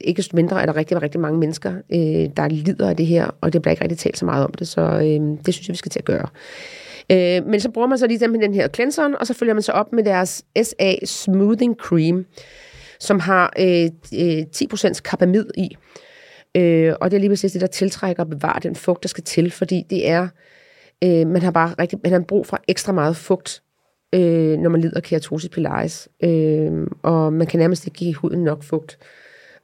ikke 0.00 0.24
mindre 0.32 0.62
er 0.62 0.66
der 0.66 0.76
rigtig, 0.76 1.02
rigtig 1.02 1.20
mange 1.20 1.38
mennesker, 1.38 1.70
øh, 1.70 2.36
der 2.36 2.48
lider 2.48 2.88
af 2.88 2.96
det 2.96 3.06
her, 3.06 3.30
og 3.40 3.52
det 3.52 3.62
bliver 3.62 3.72
ikke 3.72 3.82
rigtig 3.82 3.98
talt 3.98 4.18
så 4.18 4.24
meget 4.24 4.44
om 4.44 4.54
det, 4.54 4.68
så 4.68 4.80
øh, 4.80 5.38
det 5.46 5.54
synes 5.54 5.68
jeg, 5.68 5.72
vi 5.72 5.78
skal 5.78 5.90
til 5.90 5.98
at 5.98 6.04
gøre. 6.04 6.28
Øh, 7.12 7.46
men 7.46 7.60
så 7.60 7.70
bruger 7.70 7.88
man 7.88 7.98
så 7.98 8.06
lige 8.06 8.20
den 8.20 8.54
her 8.54 8.68
cleanseren, 8.68 9.16
og 9.20 9.26
så 9.26 9.34
følger 9.34 9.54
man 9.54 9.62
så 9.62 9.72
op 9.72 9.92
med 9.92 10.04
deres 10.04 10.44
SA 10.62 10.94
Smoothing 11.04 11.74
Cream, 11.74 12.26
som 13.00 13.20
har 13.20 13.52
øh, 13.58 13.90
øh 14.14 14.44
10% 14.56 15.00
karbamid 15.04 15.46
i. 15.56 15.76
Øh, 16.56 16.94
og 17.00 17.10
det 17.10 17.16
er 17.16 17.20
lige 17.20 17.30
præcis 17.30 17.52
det, 17.52 17.60
der 17.60 17.66
tiltrækker 17.66 18.22
og 18.22 18.30
bevarer 18.30 18.58
den 18.58 18.74
fugt, 18.74 19.02
der 19.02 19.08
skal 19.08 19.24
til, 19.24 19.50
fordi 19.50 19.82
det 19.90 20.08
er, 20.08 20.28
øh, 21.04 21.26
man 21.26 21.42
har 21.42 21.50
bare 21.50 21.74
rigtig, 21.78 21.98
man 22.02 22.12
har 22.12 22.20
brug 22.20 22.46
for 22.46 22.60
ekstra 22.68 22.92
meget 22.92 23.16
fugt, 23.16 23.62
øh, 24.14 24.58
når 24.58 24.70
man 24.70 24.80
lider 24.80 24.96
af 24.96 25.02
keratosis 25.02 25.50
pilaris. 25.50 26.08
Øh, 26.24 26.86
og 27.02 27.32
man 27.32 27.46
kan 27.46 27.60
nærmest 27.60 27.86
ikke 27.86 27.96
give 27.96 28.14
huden 28.14 28.44
nok 28.44 28.62
fugt. 28.62 28.98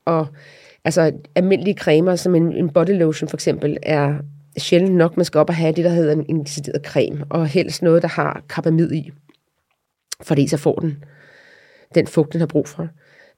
Og 0.05 0.27
Altså 0.85 1.13
almindelige 1.35 1.79
cremer, 1.79 2.17
som 2.17 2.35
en, 2.35 2.53
en 2.53 2.69
body 2.69 2.99
lotion 2.99 3.29
for 3.29 3.37
eksempel, 3.37 3.77
er 3.83 4.15
sjældent 4.59 4.95
nok, 4.95 5.17
man 5.17 5.25
skal 5.25 5.39
op 5.39 5.49
og 5.49 5.55
have 5.55 5.73
det, 5.73 5.85
der 5.85 5.91
hedder 5.91 6.13
en, 6.13 6.27
en 6.29 6.45
decideret 6.45 6.87
creme, 6.87 7.25
og 7.31 7.47
helst 7.47 7.83
noget, 7.83 8.03
der 8.03 8.09
har 8.09 8.43
karbamid 8.49 8.93
i, 8.93 9.11
fordi 10.23 10.49
så 10.49 10.57
får 10.57 10.75
den 10.75 11.05
den 11.95 12.07
fugt, 12.07 12.33
den 12.33 12.41
har 12.41 12.47
brug 12.47 12.69
for. 12.69 12.89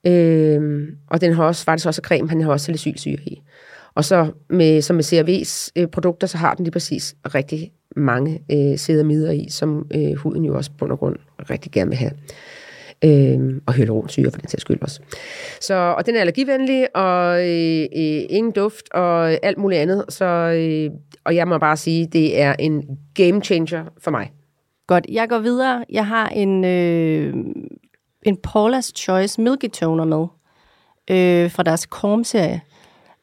Øhm, 0.07 0.87
og 1.11 1.21
den 1.21 1.33
har 1.33 1.45
også, 1.45 1.65
faktisk 1.65 1.87
også 1.87 2.01
creme, 2.05 2.29
han 2.29 2.41
har 2.41 2.51
også 2.51 2.67
salicylsyre 2.67 3.19
i. 3.27 3.43
Og 3.95 4.05
så 4.05 4.33
med, 4.51 4.83
som 4.83 4.97
med 4.97 5.05
CRV's 5.05 5.71
øh, 5.77 5.89
produkter, 5.89 6.27
så 6.27 6.39
har 6.39 6.55
den 6.55 6.65
lige 6.65 6.73
præcis 6.73 7.17
rigtig 7.35 7.73
mange 7.97 8.43
øh, 8.53 8.79
sædermider 8.79 9.31
i, 9.31 9.47
som 9.51 9.87
øh, 9.95 10.13
huden 10.15 10.45
jo 10.45 10.57
også 10.57 10.71
på 10.79 10.97
grund 10.97 11.17
rigtig 11.51 11.73
gerne 11.73 11.91
vil 11.91 11.99
have 11.99 12.13
øh, 13.05 13.61
og 13.67 13.73
hyaluronsyre 13.73 14.31
for 14.31 14.41
den 14.41 14.49
sags 14.49 14.61
skyld 14.61 14.83
også. 14.83 15.01
Så, 15.61 15.75
og 15.75 16.07
den 16.07 16.17
er 16.17 16.21
allergivenlig, 16.21 16.97
og 16.97 17.49
øh, 17.49 17.81
øh, 17.97 18.23
ingen 18.31 18.53
duft, 18.53 18.93
og 18.95 19.31
alt 19.45 19.59
muligt 19.59 19.81
andet. 19.81 20.05
Så, 20.09 20.25
øh, 20.25 20.91
og 21.25 21.37
jeg 21.37 21.49
må 21.49 21.59
bare 21.59 21.77
sige, 21.77 22.07
det 22.07 22.41
er 22.41 22.55
en 22.59 22.99
game 23.15 23.41
changer 23.41 23.85
for 23.99 24.11
mig. 24.11 24.33
Godt, 24.87 25.07
jeg 25.09 25.29
går 25.29 25.39
videre. 25.39 25.85
Jeg 25.91 26.07
har 26.07 26.29
en, 26.29 26.65
øh, 26.65 27.35
en 28.23 28.39
Paula's 28.47 28.93
Choice 28.97 29.41
Milky 29.41 29.71
Toner 29.71 30.05
med 30.05 30.27
øh, 31.11 31.51
fra 31.51 31.63
deres 31.63 31.87
Korm-serie. 31.87 32.61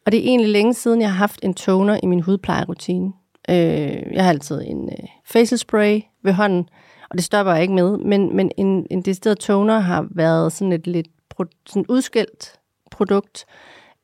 Og 0.05 0.11
det 0.11 0.19
er 0.19 0.23
egentlig 0.23 0.49
længe 0.49 0.73
siden, 0.73 1.01
jeg 1.01 1.09
har 1.09 1.17
haft 1.17 1.39
en 1.43 1.53
toner 1.53 1.99
i 2.03 2.05
min 2.05 2.19
hudplejerutine. 2.19 3.11
Øh, 3.49 4.13
jeg 4.13 4.23
har 4.23 4.29
altid 4.29 4.61
en 4.65 4.89
øh, 4.89 5.07
facial 5.25 5.57
spray 5.57 6.01
ved 6.23 6.33
hånden, 6.33 6.69
og 7.11 7.17
det 7.17 7.23
stopper 7.23 7.53
jeg 7.53 7.61
ikke 7.61 7.73
med, 7.73 7.97
men, 7.97 8.35
men 8.35 8.51
en, 8.57 8.87
en 8.91 9.01
decideret 9.01 9.39
toner 9.39 9.79
har 9.79 10.07
været 10.11 10.53
sådan 10.53 10.71
et 10.71 10.87
lidt 10.87 11.07
pro, 11.29 11.43
sådan 11.65 11.85
udskilt 11.89 12.59
produkt 12.91 13.45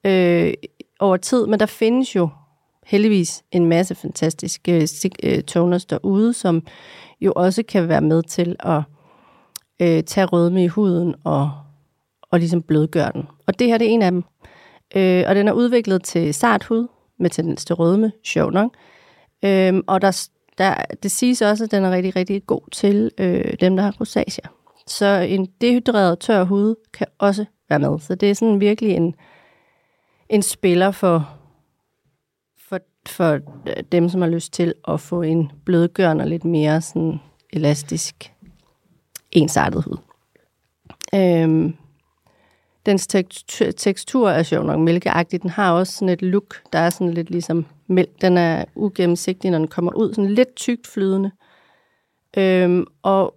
øh, 0.06 0.54
over 1.00 1.18
tid, 1.18 1.48
men 1.48 1.60
der 1.60 1.66
findes 1.66 2.16
jo 2.16 2.30
heldigvis 2.86 3.44
en 3.52 3.66
masse 3.66 3.96
fantastiske 3.96 4.82
øh, 4.82 4.88
øh, 5.24 5.44
toners 5.44 5.86
derude, 5.86 6.34
som 6.34 6.64
jo 7.22 7.34
også 7.36 7.64
kan 7.64 7.88
være 7.88 8.02
med 8.02 8.24
til 8.24 8.56
at 8.60 8.82
øh, 9.80 10.04
tage 10.04 10.26
rødme 10.26 10.64
i 10.64 10.68
huden 10.68 11.16
og, 11.24 11.52
og 12.32 12.40
ligesom 12.40 12.62
blødgøre 12.62 13.12
den. 13.14 13.24
Og 13.48 13.60
det 13.60 13.68
her 13.68 13.78
det 13.78 13.88
er 13.88 13.92
en 13.92 14.02
af 14.02 14.12
dem. 14.12 14.24
Øh, 14.96 15.24
og 15.28 15.36
den 15.36 15.48
er 15.48 15.54
udviklet 15.54 16.04
til 16.04 16.34
sart 16.34 16.64
hud 16.64 16.88
med 17.20 17.30
tendens 17.30 17.66
til 17.66 17.76
rødme, 17.76 18.12
sjov 18.24 18.52
nok. 18.52 18.72
Øh, 19.46 19.74
og 19.88 20.02
der, 20.02 20.28
der, 20.58 20.76
det 21.04 21.12
siges 21.12 21.42
også, 21.42 21.64
at 21.64 21.72
den 21.72 21.86
er 21.86 21.92
rigtig, 21.92 22.16
rigtig 22.16 22.46
god 22.46 22.72
til 22.72 23.12
øh, 23.18 23.54
dem, 23.62 23.76
der 23.76 23.84
har 23.84 23.96
rosacea. 24.00 24.46
Så 24.88 25.06
en 25.06 25.46
dehydreret 25.62 26.20
tør 26.20 26.44
hud 26.44 26.76
kan 26.94 27.08
også 27.18 27.46
være 27.70 27.80
med. 27.80 28.00
Så 28.00 28.16
det 28.16 28.30
er 28.30 28.34
sådan 28.34 28.60
virkelig 28.60 28.92
en, 28.92 29.16
en 30.30 30.42
spiller 30.42 30.92
for, 30.92 31.30
for, 32.70 32.80
for 33.08 33.34
øh, 33.68 33.84
dem, 33.92 34.10
som 34.10 34.22
har 34.22 34.30
lyst 34.30 34.54
til 34.54 34.74
at 34.88 35.00
få 35.00 35.22
en 35.22 35.52
blødgørende 35.66 36.24
og 36.24 36.30
lidt 36.30 36.46
mere 36.46 36.82
sådan 36.82 37.20
elastisk, 37.54 38.34
ensartet 39.32 39.84
hud. 39.84 39.98
Øhm, 41.16 41.76
dens 42.86 43.08
tekstur, 43.08 43.72
tekstur 43.72 44.30
er 44.30 44.44
sjov 44.44 44.64
nok 44.64 44.80
mælkeagtig. 44.80 45.42
Den 45.42 45.50
har 45.50 45.72
også 45.72 45.94
sådan 45.94 46.10
et 46.10 46.22
look, 46.22 46.62
der 46.74 46.80
er 46.80 46.90
sådan 46.90 47.14
lidt 47.14 47.30
ligesom 47.30 47.66
mælk. 47.88 48.22
Den 48.22 48.38
er 48.38 48.66
ugennemsigtig, 48.76 49.52
når 49.52 49.58
den 49.58 49.68
kommer 49.68 49.92
ud. 49.92 50.14
Sådan 50.14 50.32
lidt 50.32 50.56
tykt 50.56 50.88
flydende. 50.88 51.32
Øhm, 52.38 52.86
og 53.04 53.36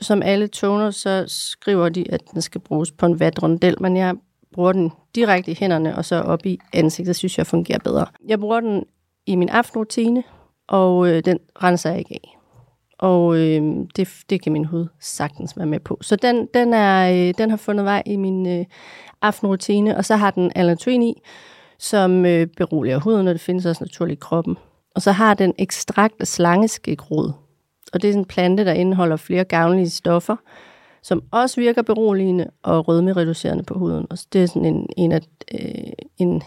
som 0.00 0.22
alle 0.22 0.48
toner, 0.48 0.90
så 0.90 1.24
skriver 1.26 1.88
de, 1.88 2.12
at 2.12 2.22
den 2.32 2.42
skal 2.42 2.60
bruges 2.60 2.92
på 2.92 3.06
en 3.06 3.20
vatrondel, 3.20 3.82
men 3.82 3.96
jeg 3.96 4.14
bruger 4.52 4.72
den 4.72 4.92
direkte 5.14 5.50
i 5.50 5.56
hænderne 5.60 5.96
og 5.96 6.04
så 6.04 6.20
op 6.20 6.46
i 6.46 6.58
ansigtet, 6.72 7.16
synes 7.16 7.38
jeg 7.38 7.46
fungerer 7.46 7.78
bedre. 7.78 8.06
Jeg 8.26 8.40
bruger 8.40 8.60
den 8.60 8.84
i 9.26 9.36
min 9.36 9.48
aftenrutine, 9.48 10.22
og 10.68 11.08
øh, 11.08 11.24
den 11.24 11.38
renser 11.62 11.90
jeg 11.90 11.98
ikke 11.98 12.14
af. 12.14 12.38
Og 12.98 13.36
øh, 13.36 13.62
det, 13.96 14.08
det 14.30 14.42
kan 14.42 14.52
min 14.52 14.64
hud 14.64 14.86
sagtens 15.00 15.56
være 15.56 15.66
med 15.66 15.80
på. 15.80 15.98
Så 16.00 16.16
den, 16.16 16.48
den, 16.54 16.74
er, 16.74 17.10
øh, 17.12 17.34
den 17.38 17.50
har 17.50 17.56
fundet 17.56 17.84
vej 17.84 18.02
i 18.06 18.16
min 18.16 18.46
øh, 18.46 18.64
aftenrutine, 19.22 19.96
og 19.96 20.04
så 20.04 20.16
har 20.16 20.30
den 20.30 20.52
allantoin 20.54 21.02
i, 21.02 21.22
som 21.78 22.26
øh, 22.26 22.46
beroliger 22.46 22.98
huden, 22.98 23.28
og 23.28 23.34
det 23.34 23.40
findes 23.40 23.66
også 23.66 23.84
naturligt 23.84 24.18
i 24.18 24.20
kroppen. 24.20 24.56
Og 24.94 25.02
så 25.02 25.12
har 25.12 25.34
den 25.34 25.54
ekstrakt 25.58 26.14
af 26.20 26.26
slangeskægrod. 26.26 27.32
Og 27.92 28.02
det 28.02 28.10
er 28.10 28.14
en 28.14 28.24
plante, 28.24 28.64
der 28.64 28.72
indeholder 28.72 29.16
flere 29.16 29.44
gavnlige 29.44 29.90
stoffer, 29.90 30.36
som 31.02 31.22
også 31.30 31.60
virker 31.60 31.82
beroligende 31.82 32.50
og 32.62 32.88
rødmereducerende 32.88 33.64
på 33.64 33.78
huden. 33.78 34.06
Og 34.10 34.18
det 34.32 34.42
er 34.42 34.46
sådan 34.46 34.64
en, 34.64 34.86
en, 34.96 35.12
af, 35.12 35.20
øh, 35.54 35.92
en, 36.18 36.42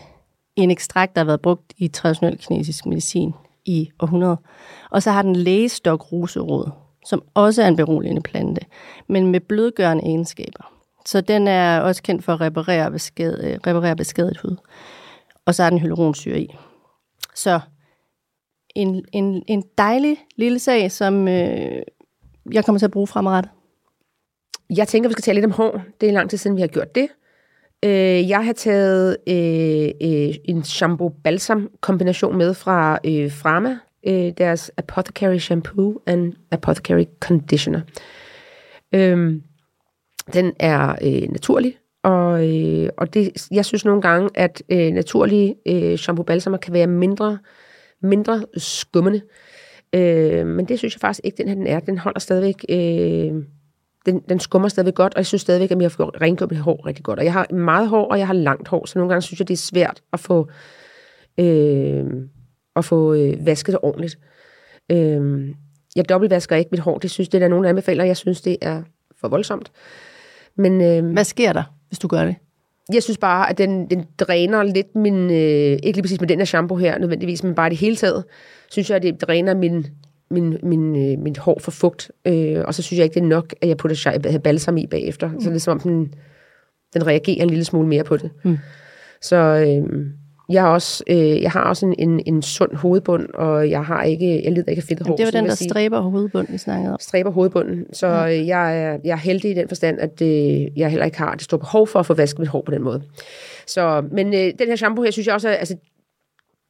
en 0.55 0.71
ekstrakt, 0.71 1.15
der 1.15 1.21
har 1.21 1.25
været 1.25 1.41
brugt 1.41 1.73
i 1.77 1.87
traditionel 1.87 2.37
kinesisk 2.37 2.85
medicin 2.85 3.33
i 3.65 3.89
århundreder. 3.99 4.35
Og 4.91 5.03
så 5.03 5.11
har 5.11 5.21
den 5.21 5.35
lægestok 5.35 6.11
roserod, 6.11 6.69
som 7.05 7.23
også 7.33 7.63
er 7.63 7.67
en 7.67 7.75
beroligende 7.75 8.21
plante, 8.21 8.61
men 9.07 9.27
med 9.27 9.39
blødgørende 9.39 10.03
egenskaber. 10.03 10.71
Så 11.05 11.21
den 11.21 11.47
er 11.47 11.79
også 11.79 12.03
kendt 12.03 12.23
for 12.23 12.33
at 12.33 12.41
reparere, 12.41 12.91
besked, 12.91 13.43
øh, 13.43 13.59
reparere 13.67 13.95
beskadiget 13.95 14.37
hud. 14.37 14.57
Og 15.45 15.55
så 15.55 15.63
er 15.63 15.69
den 15.69 15.79
hyaluronsyre 15.79 16.39
i. 16.39 16.55
Så 17.35 17.59
en, 18.75 19.05
en, 19.11 19.43
en 19.47 19.63
dejlig 19.77 20.17
lille 20.35 20.59
sag, 20.59 20.91
som 20.91 21.27
øh, 21.27 21.81
jeg 22.51 22.65
kommer 22.65 22.79
til 22.79 22.85
at 22.85 22.91
bruge 22.91 23.07
fremadrettet. 23.07 23.51
Jeg 24.69 24.87
tænker, 24.87 25.09
vi 25.09 25.13
skal 25.13 25.21
tale 25.21 25.35
lidt 25.35 25.45
om 25.45 25.51
hår. 25.51 25.81
Det 26.01 26.09
er 26.09 26.13
lang 26.13 26.29
tid 26.29 26.37
siden, 26.37 26.55
vi 26.55 26.61
har 26.61 26.67
gjort 26.67 26.95
det. 26.95 27.07
Øh, 27.85 28.29
jeg 28.29 28.45
har 28.45 28.53
taget 28.53 29.17
øh, 29.27 29.89
øh, 30.01 30.35
en 30.45 30.63
shampoo-balsam-kombination 30.63 32.37
med 32.37 32.53
fra 32.53 32.99
øh, 33.05 33.31
Frama, 33.31 33.77
øh, 34.07 34.31
deres 34.37 34.71
Apothecary 34.77 35.37
Shampoo 35.37 36.01
and 36.05 36.33
Apothecary 36.51 37.03
Conditioner. 37.19 37.81
Øh, 38.93 39.41
den 40.33 40.53
er 40.59 40.95
øh, 41.01 41.31
naturlig, 41.31 41.77
og, 42.03 42.49
øh, 42.49 42.89
og 42.97 43.13
det, 43.13 43.47
jeg 43.51 43.65
synes 43.65 43.85
nogle 43.85 44.01
gange, 44.01 44.29
at 44.35 44.63
øh, 44.69 44.91
naturlige 44.91 45.55
øh, 45.67 45.93
shampoo-balsamer 45.93 46.57
kan 46.57 46.73
være 46.73 46.87
mindre, 46.87 47.37
mindre 48.01 48.45
skummende. 48.57 49.21
Øh, 49.95 50.47
men 50.47 50.65
det 50.65 50.79
synes 50.79 50.95
jeg 50.95 51.01
faktisk 51.01 51.21
ikke, 51.23 51.37
den 51.37 51.47
her 51.47 51.55
den 51.55 51.67
er. 51.67 51.79
Den 51.79 51.97
holder 51.97 52.19
stadigvæk... 52.19 52.65
Øh, 52.69 53.43
den, 54.05 54.19
den 54.29 54.39
skummer 54.39 54.67
stadigvæk 54.67 54.95
godt, 54.95 55.13
og 55.13 55.17
jeg 55.17 55.25
synes 55.25 55.41
stadigvæk, 55.41 55.71
at 55.71 55.81
jeg 55.81 55.91
får 55.91 56.21
rengjort 56.21 56.51
mit 56.51 56.59
hår 56.59 56.85
rigtig 56.85 57.05
godt. 57.05 57.19
Og 57.19 57.25
jeg 57.25 57.33
har 57.33 57.53
meget 57.53 57.87
hår, 57.87 58.07
og 58.07 58.19
jeg 58.19 58.27
har 58.27 58.33
langt 58.33 58.67
hår, 58.67 58.85
så 58.85 58.99
nogle 58.99 59.09
gange 59.09 59.21
synes 59.21 59.39
jeg, 59.39 59.47
det 59.47 59.53
er 59.53 59.57
svært 59.57 60.01
at 60.13 60.19
få, 60.19 60.49
øh, 61.37 62.05
at 62.75 62.85
få 62.85 63.13
øh, 63.13 63.45
vasket 63.45 63.73
det 63.73 63.79
ordentligt. 63.83 64.19
Øh, 64.91 65.49
jeg 65.95 66.09
dobbeltvasker 66.09 66.55
ikke 66.55 66.69
mit 66.71 66.79
hår, 66.79 66.97
det 66.97 67.11
synes 67.11 67.29
det 67.29 67.37
er 67.37 67.39
der 67.39 67.47
nogen, 67.47 67.63
der 67.63 67.69
anbefaler, 67.69 68.03
jeg 68.03 68.17
synes, 68.17 68.41
det 68.41 68.57
er 68.61 68.83
for 69.21 69.27
voldsomt. 69.27 69.71
Men, 70.55 70.81
øh, 70.81 71.13
Hvad 71.13 71.23
sker 71.23 71.53
der, 71.53 71.63
hvis 71.91 71.99
du 71.99 72.07
gør 72.07 72.25
det? 72.25 72.35
Jeg 72.93 73.03
synes 73.03 73.17
bare, 73.17 73.49
at 73.49 73.57
den, 73.57 73.89
den 73.89 74.05
dræner 74.19 74.63
lidt 74.63 74.95
min, 74.95 75.31
øh, 75.31 75.79
ikke 75.83 75.91
lige 75.91 76.01
præcis 76.01 76.19
med 76.19 76.27
den 76.27 76.37
her 76.37 76.45
shampoo 76.45 76.77
her 76.77 76.97
nødvendigvis, 76.97 77.43
men 77.43 77.55
bare 77.55 77.69
det 77.69 77.77
hele 77.77 77.95
taget, 77.95 78.23
synes 78.69 78.89
jeg, 78.89 78.95
at 78.95 79.03
det 79.03 79.21
dræner 79.21 79.53
min 79.53 79.87
min, 80.31 80.57
min, 80.63 80.95
øh, 80.95 81.19
mit 81.19 81.37
hår 81.37 81.59
for 81.59 81.71
fugt. 81.71 82.11
Øh, 82.25 82.63
og 82.65 82.73
så 82.73 82.81
synes 82.81 82.97
jeg 82.97 83.03
ikke, 83.03 83.13
det 83.13 83.23
er 83.23 83.27
nok, 83.27 83.53
at 83.61 83.67
jeg 83.67 83.77
putter 83.77 84.39
balsam 84.43 84.77
i 84.77 84.87
bagefter. 84.87 85.31
Mm. 85.31 85.41
Så 85.41 85.49
det 85.49 85.55
er 85.55 85.59
som 85.59 85.71
om, 85.71 85.79
den, 85.79 86.13
den 86.93 87.07
reagerer 87.07 87.43
en 87.43 87.49
lille 87.49 87.65
smule 87.65 87.87
mere 87.87 88.03
på 88.03 88.17
det. 88.17 88.31
Mm. 88.43 88.57
Så 89.21 89.35
øh, 89.35 90.05
jeg, 90.53 90.61
har 90.61 90.69
også, 90.69 91.03
øh, 91.07 91.41
jeg 91.41 91.51
har 91.51 91.61
også 91.61 91.85
en, 91.85 91.95
en, 91.97 92.21
en 92.25 92.41
sund 92.41 92.75
hovedbund, 92.75 93.29
og 93.33 93.69
jeg 93.69 93.85
har 93.85 94.03
ikke, 94.03 94.43
jeg 94.43 94.51
lider 94.51 94.69
ikke 94.69 94.79
af 94.79 94.83
fedtet 94.83 95.07
hår. 95.07 95.15
Det 95.15 95.25
var 95.25 95.31
den, 95.31 95.45
der 95.45 95.55
stræber 95.55 95.99
hovedbunden, 95.99 96.53
vi 96.53 96.57
snakkede 96.57 96.93
om. 96.93 96.97
Stræber 96.99 97.31
hovedbunden. 97.31 97.85
Så 97.93 98.07
mm. 98.07 98.47
jeg, 98.47 98.83
er, 98.83 98.97
jeg 99.03 99.11
er 99.11 99.15
heldig 99.15 99.51
i 99.51 99.53
den 99.53 99.67
forstand, 99.67 99.99
at 99.99 100.21
øh, 100.21 100.77
jeg 100.77 100.89
heller 100.89 101.05
ikke 101.05 101.17
har 101.17 101.33
det 101.33 101.41
store 101.41 101.59
behov 101.59 101.87
for 101.87 101.99
at 101.99 102.05
få 102.05 102.13
vasket 102.13 102.39
mit 102.39 102.47
hår 102.47 102.61
på 102.61 102.71
den 102.71 102.81
måde. 102.81 103.01
Så, 103.67 104.03
men 104.11 104.27
øh, 104.33 104.53
den 104.59 104.67
her 104.67 104.75
shampoo 104.75 105.03
her, 105.03 105.11
synes 105.11 105.27
jeg 105.27 105.35
også, 105.35 105.49
altså, 105.49 105.75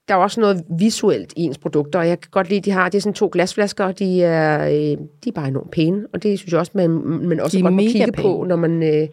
der 0.08 0.18
er 0.18 0.20
også 0.20 0.42
noget 0.42 0.64
visuelt 0.80 1.34
i 1.38 1.42
ens 1.42 1.58
produkter, 1.58 2.00
og 2.00 2.08
jeg 2.08 2.20
kan 2.20 2.30
godt 2.32 2.50
lide, 2.50 2.58
at 2.58 2.66
de 2.66 2.72
har, 2.72 2.90
det 2.90 2.98
er 2.98 3.02
sådan 3.02 3.14
to 3.14 3.30
glasflasker, 3.32 3.86
og 3.86 4.00
de 4.00 4.24
er, 4.24 4.66
øh, 4.66 4.98
de 5.24 5.28
er 5.28 5.32
bare 5.36 5.48
enormt 5.48 5.72
pæne, 5.72 6.06
og 6.14 6.24
det 6.24 6.40
synes 6.40 6.52
jeg 6.52 6.60
også, 6.60 6.72
man, 6.76 6.90
man 6.90 7.40
også 7.40 7.62
godt 7.62 7.74
må 7.74 7.82
kigge 7.82 8.12
pæne. 8.12 8.24
på, 8.24 8.46
når 8.48 8.56
man, 8.56 8.84
øh, 8.84 9.08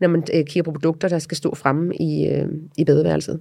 når 0.00 0.08
man 0.08 0.22
øh, 0.34 0.44
kigger 0.44 0.62
på 0.62 0.72
produkter, 0.72 1.08
der 1.08 1.18
skal 1.18 1.36
stå 1.36 1.54
fremme 1.54 1.96
i, 1.96 2.26
øh, 2.26 2.46
i 2.78 2.84
badeværelset. 2.84 3.40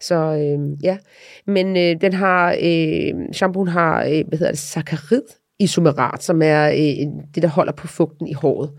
Så 0.00 0.14
øh, 0.14 0.84
ja, 0.84 0.98
men 1.46 1.76
øh, 1.76 2.00
den 2.00 2.12
har, 2.12 2.56
øh, 2.62 3.32
shampooen 3.32 3.68
har, 3.68 4.04
øh, 4.04 4.24
hvad 4.28 4.38
hedder 4.38 4.52
det, 4.52 4.58
saccharid 4.58 5.22
isomerat, 5.58 6.22
som 6.22 6.42
er 6.42 6.68
øh, 6.68 7.24
det, 7.34 7.42
der 7.42 7.48
holder 7.48 7.72
på 7.72 7.86
fugten 7.86 8.26
i 8.26 8.32
håret. 8.32 8.70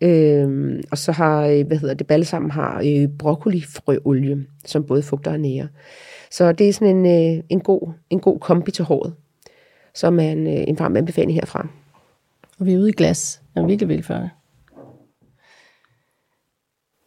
Øh, 0.00 0.80
og 0.90 0.98
så 0.98 1.12
har, 1.12 1.46
øh, 1.46 1.66
hvad 1.66 1.76
hedder 1.76 1.94
det, 1.94 2.06
balsam 2.06 2.50
har 2.50 2.82
øh, 2.86 3.08
broccolifrøolie, 3.18 4.46
som 4.64 4.84
både 4.84 5.02
fugter 5.02 5.32
og 5.32 5.40
nærer. 5.40 5.66
Så 6.30 6.52
det 6.52 6.68
er 6.68 6.72
sådan 6.72 6.96
en, 6.96 7.36
øh, 7.36 7.44
en, 7.48 7.60
god, 7.60 7.92
en 8.10 8.20
god 8.20 8.38
kombi 8.40 8.70
til 8.70 8.84
håret, 8.84 9.14
som 9.94 10.20
er 10.20 10.30
en, 10.30 10.46
øh, 10.46 10.64
en 10.68 10.78
varm 10.78 10.96
anbefaling 10.96 11.34
herfra. 11.34 11.68
Og 12.60 12.66
vi 12.66 12.74
er 12.74 12.78
ude 12.78 12.88
i 12.88 12.92
glas. 12.92 13.42
Jeg 13.54 13.62
er 13.62 13.66
virkelig 13.66 13.88
vildt 13.88 14.06
for 14.06 14.14
det. 14.14 14.30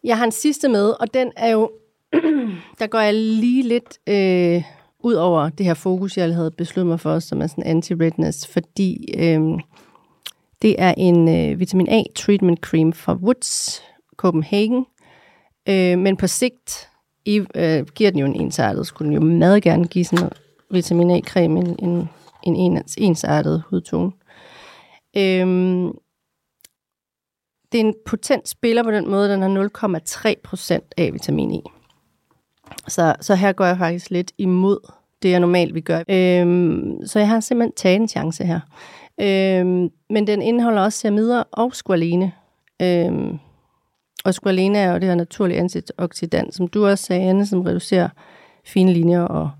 Jeg 0.04 0.18
har 0.18 0.24
en 0.24 0.32
sidste 0.32 0.68
med, 0.68 0.90
og 1.00 1.14
den 1.14 1.32
er 1.36 1.50
jo 1.50 1.70
der 2.78 2.86
går 2.86 2.98
jeg 2.98 3.14
lige 3.14 3.62
lidt 3.62 3.98
øh, 4.08 4.62
ud 5.00 5.14
over 5.14 5.48
det 5.48 5.66
her 5.66 5.74
fokus, 5.74 6.16
jeg 6.16 6.34
havde 6.34 6.50
besluttet 6.50 6.86
mig 6.86 7.00
for, 7.00 7.18
som 7.18 7.42
er 7.42 7.46
sådan 7.46 7.76
anti-redness, 7.76 8.52
fordi 8.52 9.14
øh, 9.18 9.40
det 10.62 10.76
er 10.78 10.94
en 10.96 11.28
øh, 11.28 11.60
vitamin 11.60 11.88
A 11.88 12.02
treatment 12.16 12.60
cream 12.60 12.92
fra 12.92 13.14
Woods 13.14 13.82
Copenhagen, 14.16 14.86
øh, 15.68 15.98
men 15.98 16.16
på 16.16 16.26
sigt 16.26 16.88
i, 17.24 17.42
øh, 17.54 17.86
giver 17.94 18.10
den 18.10 18.18
jo 18.18 18.26
en 18.26 18.40
ensartet, 18.40 18.86
skulle 18.86 19.06
den 19.06 19.22
jo 19.22 19.36
meget 19.38 19.62
gerne 19.62 19.86
give 19.86 20.04
sådan 20.04 20.18
noget 20.18 20.40
vitamin 20.70 21.10
A-creme 21.10 21.60
en, 21.60 21.76
en, 21.78 22.08
en 22.42 22.56
en 22.56 22.82
ensartet 22.98 23.62
hudtone. 23.70 24.12
Øhm, 25.16 25.92
det 27.72 27.80
er 27.80 27.84
en 27.84 27.94
potent 28.06 28.48
spiller 28.48 28.82
på 28.82 28.90
den 28.90 29.10
måde, 29.10 29.28
den 29.28 29.42
har 29.42 29.70
0,3% 30.78 30.88
af 30.96 31.12
vitamin 31.12 31.54
E. 31.54 31.81
Så, 32.88 33.14
så 33.20 33.34
her 33.34 33.52
går 33.52 33.64
jeg 33.64 33.78
faktisk 33.78 34.10
lidt 34.10 34.32
imod 34.38 34.92
det, 35.22 35.30
jeg 35.30 35.40
normalt 35.40 35.74
vil 35.74 35.82
gøre. 35.82 36.04
Øhm, 36.08 37.06
så 37.06 37.18
jeg 37.18 37.28
har 37.28 37.40
simpelthen 37.40 37.72
taget 37.76 38.00
en 38.00 38.08
chance 38.08 38.44
her. 38.44 38.60
Øhm, 39.20 39.90
men 40.10 40.26
den 40.26 40.42
indeholder 40.42 40.82
også 40.82 40.98
ceramider 40.98 41.42
og 41.52 41.74
squalene. 41.74 42.32
Øhm, 42.82 43.38
og 44.24 44.34
squalene 44.34 44.78
er 44.78 44.92
jo 44.92 44.94
det 44.94 45.04
her 45.04 45.14
naturlige 45.14 45.58
antioxidant, 45.58 46.54
som 46.54 46.68
du 46.68 46.86
også 46.86 47.04
sagde, 47.04 47.22
Anne, 47.22 47.46
som 47.46 47.60
reducerer 47.60 48.08
fine 48.64 48.92
linjer 48.92 49.22
og 49.22 49.50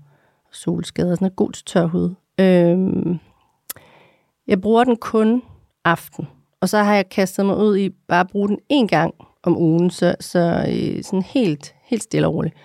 solskader. 0.51 1.15
Sådan 1.15 1.25
er 1.25 1.29
god 1.29 1.51
til 1.51 1.65
tør 1.65 1.85
hud. 1.85 2.13
Øhm, 2.39 3.19
jeg 4.47 4.61
bruger 4.61 4.83
den 4.83 4.95
kun 4.95 5.41
aften. 5.85 6.27
Og 6.61 6.69
så 6.69 6.77
har 6.77 6.95
jeg 6.95 7.09
kastet 7.09 7.45
mig 7.45 7.57
ud 7.57 7.77
i 7.77 7.89
bare 7.89 8.19
at 8.19 8.27
bruge 8.31 8.47
den 8.47 8.59
en 8.69 8.87
gang 8.87 9.13
om 9.43 9.57
ugen, 9.57 9.89
så, 9.89 10.15
så 10.19 10.65
øh, 10.69 11.03
sådan 11.03 11.21
helt, 11.21 11.75
helt 11.83 12.03
stille 12.03 12.27
og 12.27 12.33
roligt. 12.33 12.55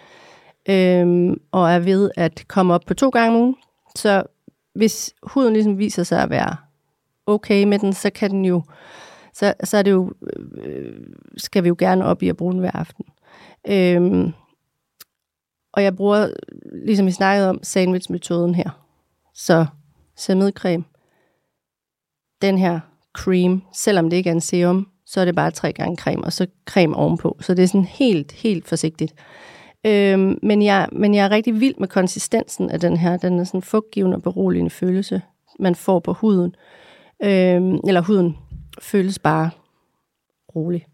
Øhm, 0.71 1.41
og 1.53 1.71
er 1.71 1.79
ved 1.79 2.11
at 2.17 2.45
komme 2.49 2.75
op 2.75 2.83
på 2.87 2.95
to 2.95 3.09
gange 3.09 3.37
om 3.37 3.43
ugen. 3.43 3.57
Så 3.97 4.23
hvis 4.75 5.15
huden 5.23 5.53
ligesom 5.53 5.79
viser 5.79 6.03
sig 6.03 6.23
at 6.23 6.31
være 6.31 6.57
okay 7.27 7.65
med 7.65 7.79
den, 7.79 7.93
så 7.93 8.11
kan 8.11 8.31
den 8.31 8.45
jo, 8.45 8.63
så, 9.35 9.55
så 9.65 9.77
er 9.77 9.83
det 9.83 9.91
jo, 9.91 10.13
øh, 10.55 11.01
skal 11.37 11.65
vi 11.65 11.69
jo 11.69 11.77
gerne 11.79 12.05
op 12.05 12.23
i 12.23 12.29
at 12.29 12.37
bruge 12.37 12.53
den 12.53 12.61
hver 12.61 12.77
aften. 12.77 13.05
Øhm, 13.69 14.33
og 15.73 15.83
jeg 15.83 15.97
bruger, 15.97 16.31
ligesom 16.85 17.07
vi 17.07 17.11
snakkede 17.11 17.51
om, 17.51 17.61
sandwich-metoden 17.63 18.55
her. 18.55 18.85
Så 19.35 19.67
sædmedcreme, 20.17 20.85
den 22.43 22.59
her 22.59 22.81
cream, 23.17 23.63
selvom 23.75 24.11
det 24.11 24.17
ikke 24.17 24.31
er 24.31 24.35
en 24.35 24.41
serum, 24.41 24.89
så 25.07 25.21
er 25.21 25.25
det 25.25 25.35
bare 25.35 25.51
tre 25.51 25.73
gange 25.73 25.97
creme, 25.97 26.25
og 26.25 26.33
så 26.33 26.47
creme 26.67 26.97
ovenpå. 26.97 27.37
Så 27.41 27.55
det 27.55 27.63
er 27.63 27.67
sådan 27.67 27.85
helt, 27.85 28.33
helt 28.33 28.69
forsigtigt. 28.69 29.15
Øhm, 29.87 30.39
men, 30.43 30.63
jeg, 30.63 30.89
men 30.93 31.15
jeg 31.15 31.25
er 31.25 31.31
rigtig 31.31 31.61
vild 31.61 31.75
med 31.79 31.89
konsistensen 31.89 32.71
af 32.71 32.81
den 32.81 32.97
her. 32.97 33.17
Den 33.17 33.39
er 33.39 33.45
sådan 33.45 33.63
fugtgivende 33.63 34.17
og 34.17 34.23
beroligende 34.23 34.71
følelse, 34.71 35.23
man 35.59 35.75
får 35.75 35.99
på 35.99 36.13
huden. 36.13 36.55
Øhm, 37.23 37.81
eller 37.87 38.01
huden 38.01 38.37
føles 38.81 39.19
bare 39.19 39.51
rolig. 40.57 40.87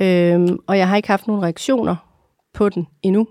Øhm, 0.00 0.58
og 0.66 0.78
jeg 0.78 0.88
har 0.88 0.96
ikke 0.96 1.08
haft 1.08 1.26
nogen 1.26 1.42
reaktioner 1.42 1.96
på 2.54 2.68
den 2.68 2.86
endnu. 3.02 3.26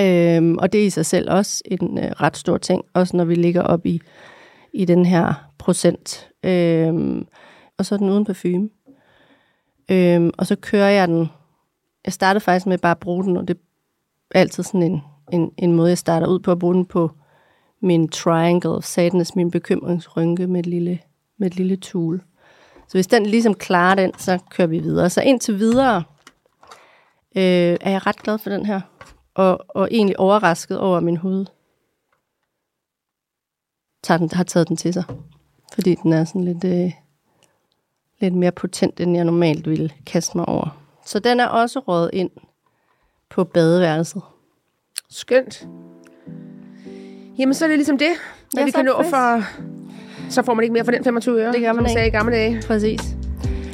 Øhm, 0.00 0.58
og 0.58 0.72
det 0.72 0.80
er 0.82 0.86
i 0.86 0.90
sig 0.90 1.06
selv 1.06 1.30
også 1.30 1.62
en 1.64 1.98
øh, 1.98 2.10
ret 2.10 2.36
stor 2.36 2.58
ting, 2.58 2.84
også 2.94 3.16
når 3.16 3.24
vi 3.24 3.34
ligger 3.34 3.62
op 3.62 3.86
i, 3.86 4.00
i 4.72 4.84
den 4.84 5.06
her 5.06 5.34
procent. 5.58 6.28
Øhm, 6.44 7.26
og 7.78 7.86
så 7.86 7.94
er 7.94 7.98
den 7.98 8.10
uden 8.10 8.24
parfume. 8.24 8.68
Øhm, 9.90 10.30
og 10.38 10.46
så 10.46 10.56
kører 10.56 10.88
jeg 10.90 11.08
den. 11.08 11.28
Jeg 12.06 12.12
startede 12.12 12.44
faktisk 12.44 12.66
med 12.66 12.78
bare 12.78 12.90
at 12.90 12.98
bruge 12.98 13.24
den, 13.24 13.36
og 13.36 13.48
det 13.48 13.58
er 14.30 14.40
altid 14.40 14.62
sådan 14.62 14.82
en, 14.82 15.02
en, 15.32 15.52
en 15.56 15.72
måde, 15.72 15.88
jeg 15.88 15.98
starter 15.98 16.26
ud 16.26 16.38
på 16.38 16.52
at 16.52 16.58
bruge 16.58 16.74
den 16.74 16.86
på 16.86 17.10
min 17.80 18.08
triangle 18.08 18.70
of 18.70 18.84
sadness, 18.84 19.36
min 19.36 19.50
bekymringsrynke 19.50 20.46
med 20.46 20.60
et 20.60 20.66
lille, 20.66 20.98
med 21.38 21.46
et 21.46 21.56
lille 21.56 21.76
tool. 21.76 22.22
Så 22.88 22.92
hvis 22.92 23.06
den 23.06 23.26
ligesom 23.26 23.54
klarer 23.54 23.94
den, 23.94 24.12
så 24.18 24.38
kører 24.50 24.68
vi 24.68 24.78
videre. 24.78 25.10
Så 25.10 25.22
indtil 25.22 25.58
videre 25.58 25.96
øh, 27.36 27.76
er 27.80 27.90
jeg 27.90 28.06
ret 28.06 28.22
glad 28.22 28.38
for 28.38 28.50
den 28.50 28.66
her, 28.66 28.80
og, 29.34 29.64
og 29.68 29.88
egentlig 29.90 30.20
overrasket 30.20 30.78
over, 30.78 30.96
at 30.96 31.02
min 31.02 31.16
hud 31.16 31.46
tager 34.02 34.18
den, 34.18 34.30
har 34.32 34.44
taget 34.44 34.68
den 34.68 34.76
til 34.76 34.92
sig. 34.92 35.04
Fordi 35.74 35.94
den 35.94 36.12
er 36.12 36.24
sådan 36.24 36.44
lidt, 36.44 36.64
øh, 36.64 36.92
lidt 38.20 38.34
mere 38.34 38.52
potent, 38.52 39.00
end 39.00 39.16
jeg 39.16 39.24
normalt 39.24 39.68
ville 39.68 39.92
kaste 40.06 40.36
mig 40.36 40.48
over. 40.48 40.85
Så 41.06 41.18
den 41.18 41.40
er 41.40 41.46
også 41.46 41.78
rådet 41.78 42.10
ind 42.12 42.30
på 43.30 43.44
badeværelset. 43.44 44.22
Skønt. 45.10 45.66
Jamen, 47.38 47.54
så 47.54 47.64
er 47.64 47.68
det 47.68 47.78
ligesom 47.78 47.98
det, 47.98 48.08
hvad 48.52 48.60
Ja, 48.62 48.64
vi 48.64 48.70
kan 48.70 48.84
nå 48.84 48.94
det 49.02 49.06
for... 49.06 49.42
Så 50.30 50.42
får 50.42 50.54
man 50.54 50.62
ikke 50.62 50.72
mere 50.72 50.84
for 50.84 50.92
den 50.92 51.04
25 51.04 51.40
øre, 51.40 51.52
Det 51.52 51.60
gør 51.60 51.66
man 51.72 51.74
som 51.76 51.84
ikke. 51.84 51.92
sagde 51.92 52.08
i 52.08 52.10
gamle 52.10 52.32
dage. 52.32 52.62
Præcis. 52.66 53.00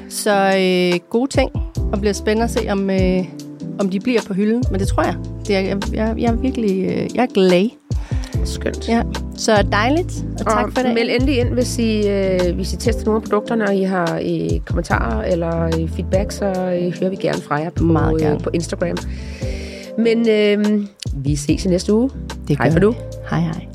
Så 0.09 0.31
øh, 0.59 1.01
gode 1.11 1.31
ting, 1.31 1.51
og 1.93 1.99
bliver 2.01 2.13
spændende 2.13 2.45
at 2.45 2.51
se, 2.51 2.69
om, 2.71 2.91
øh, 2.91 3.25
om 3.81 3.89
de 3.91 4.01
bliver 4.01 4.21
på 4.27 4.35
hylden. 4.35 4.65
Men 4.71 4.81
det 4.81 4.89
tror 4.89 5.03
jeg. 5.03 5.17
Det 5.47 5.57
er, 5.57 5.61
jeg, 5.61 5.79
jeg, 5.95 6.15
jeg 6.19 6.31
er 6.33 6.37
virkelig 6.37 6.85
øh, 6.85 7.17
jeg 7.17 7.23
er 7.23 7.35
glad. 7.35 7.69
Skønt. 8.45 8.89
Ja. 8.89 9.03
Så 9.43 9.67
dejligt, 9.73 10.25
og 10.33 10.47
tak 10.47 10.65
og 10.65 10.73
for 10.73 10.83
det. 10.83 10.95
meld 10.95 11.11
endelig 11.11 11.39
ind, 11.39 11.49
hvis 11.49 11.79
I, 11.79 12.09
øh, 12.09 12.55
hvis 12.55 12.73
I 12.73 12.77
tester 12.77 13.05
nogle 13.05 13.17
af 13.17 13.23
produkterne, 13.23 13.65
og 13.65 13.77
I 13.77 13.83
har 13.83 14.21
øh, 14.25 14.61
kommentarer 14.67 15.25
eller 15.25 15.65
øh, 15.65 15.89
feedback, 15.89 16.33
så 16.33 16.47
øh, 16.47 17.01
hører 17.01 17.11
vi 17.11 17.17
gerne 17.17 17.43
fra 17.43 17.55
jer 17.55 17.71
på, 17.71 17.85
Meget 17.85 18.21
gerne. 18.21 18.35
Øh, 18.35 18.41
på 18.41 18.51
Instagram. 18.53 18.97
Men 19.99 20.29
øh, 20.29 20.87
vi 21.15 21.37
ses 21.37 21.65
i 21.65 21.69
næste 21.69 21.95
uge. 21.95 22.11
Det 22.49 22.59
Hej 22.59 22.71
for 22.71 22.81
nu. 22.81 22.95
Hej 23.31 23.41
hej. 23.41 23.72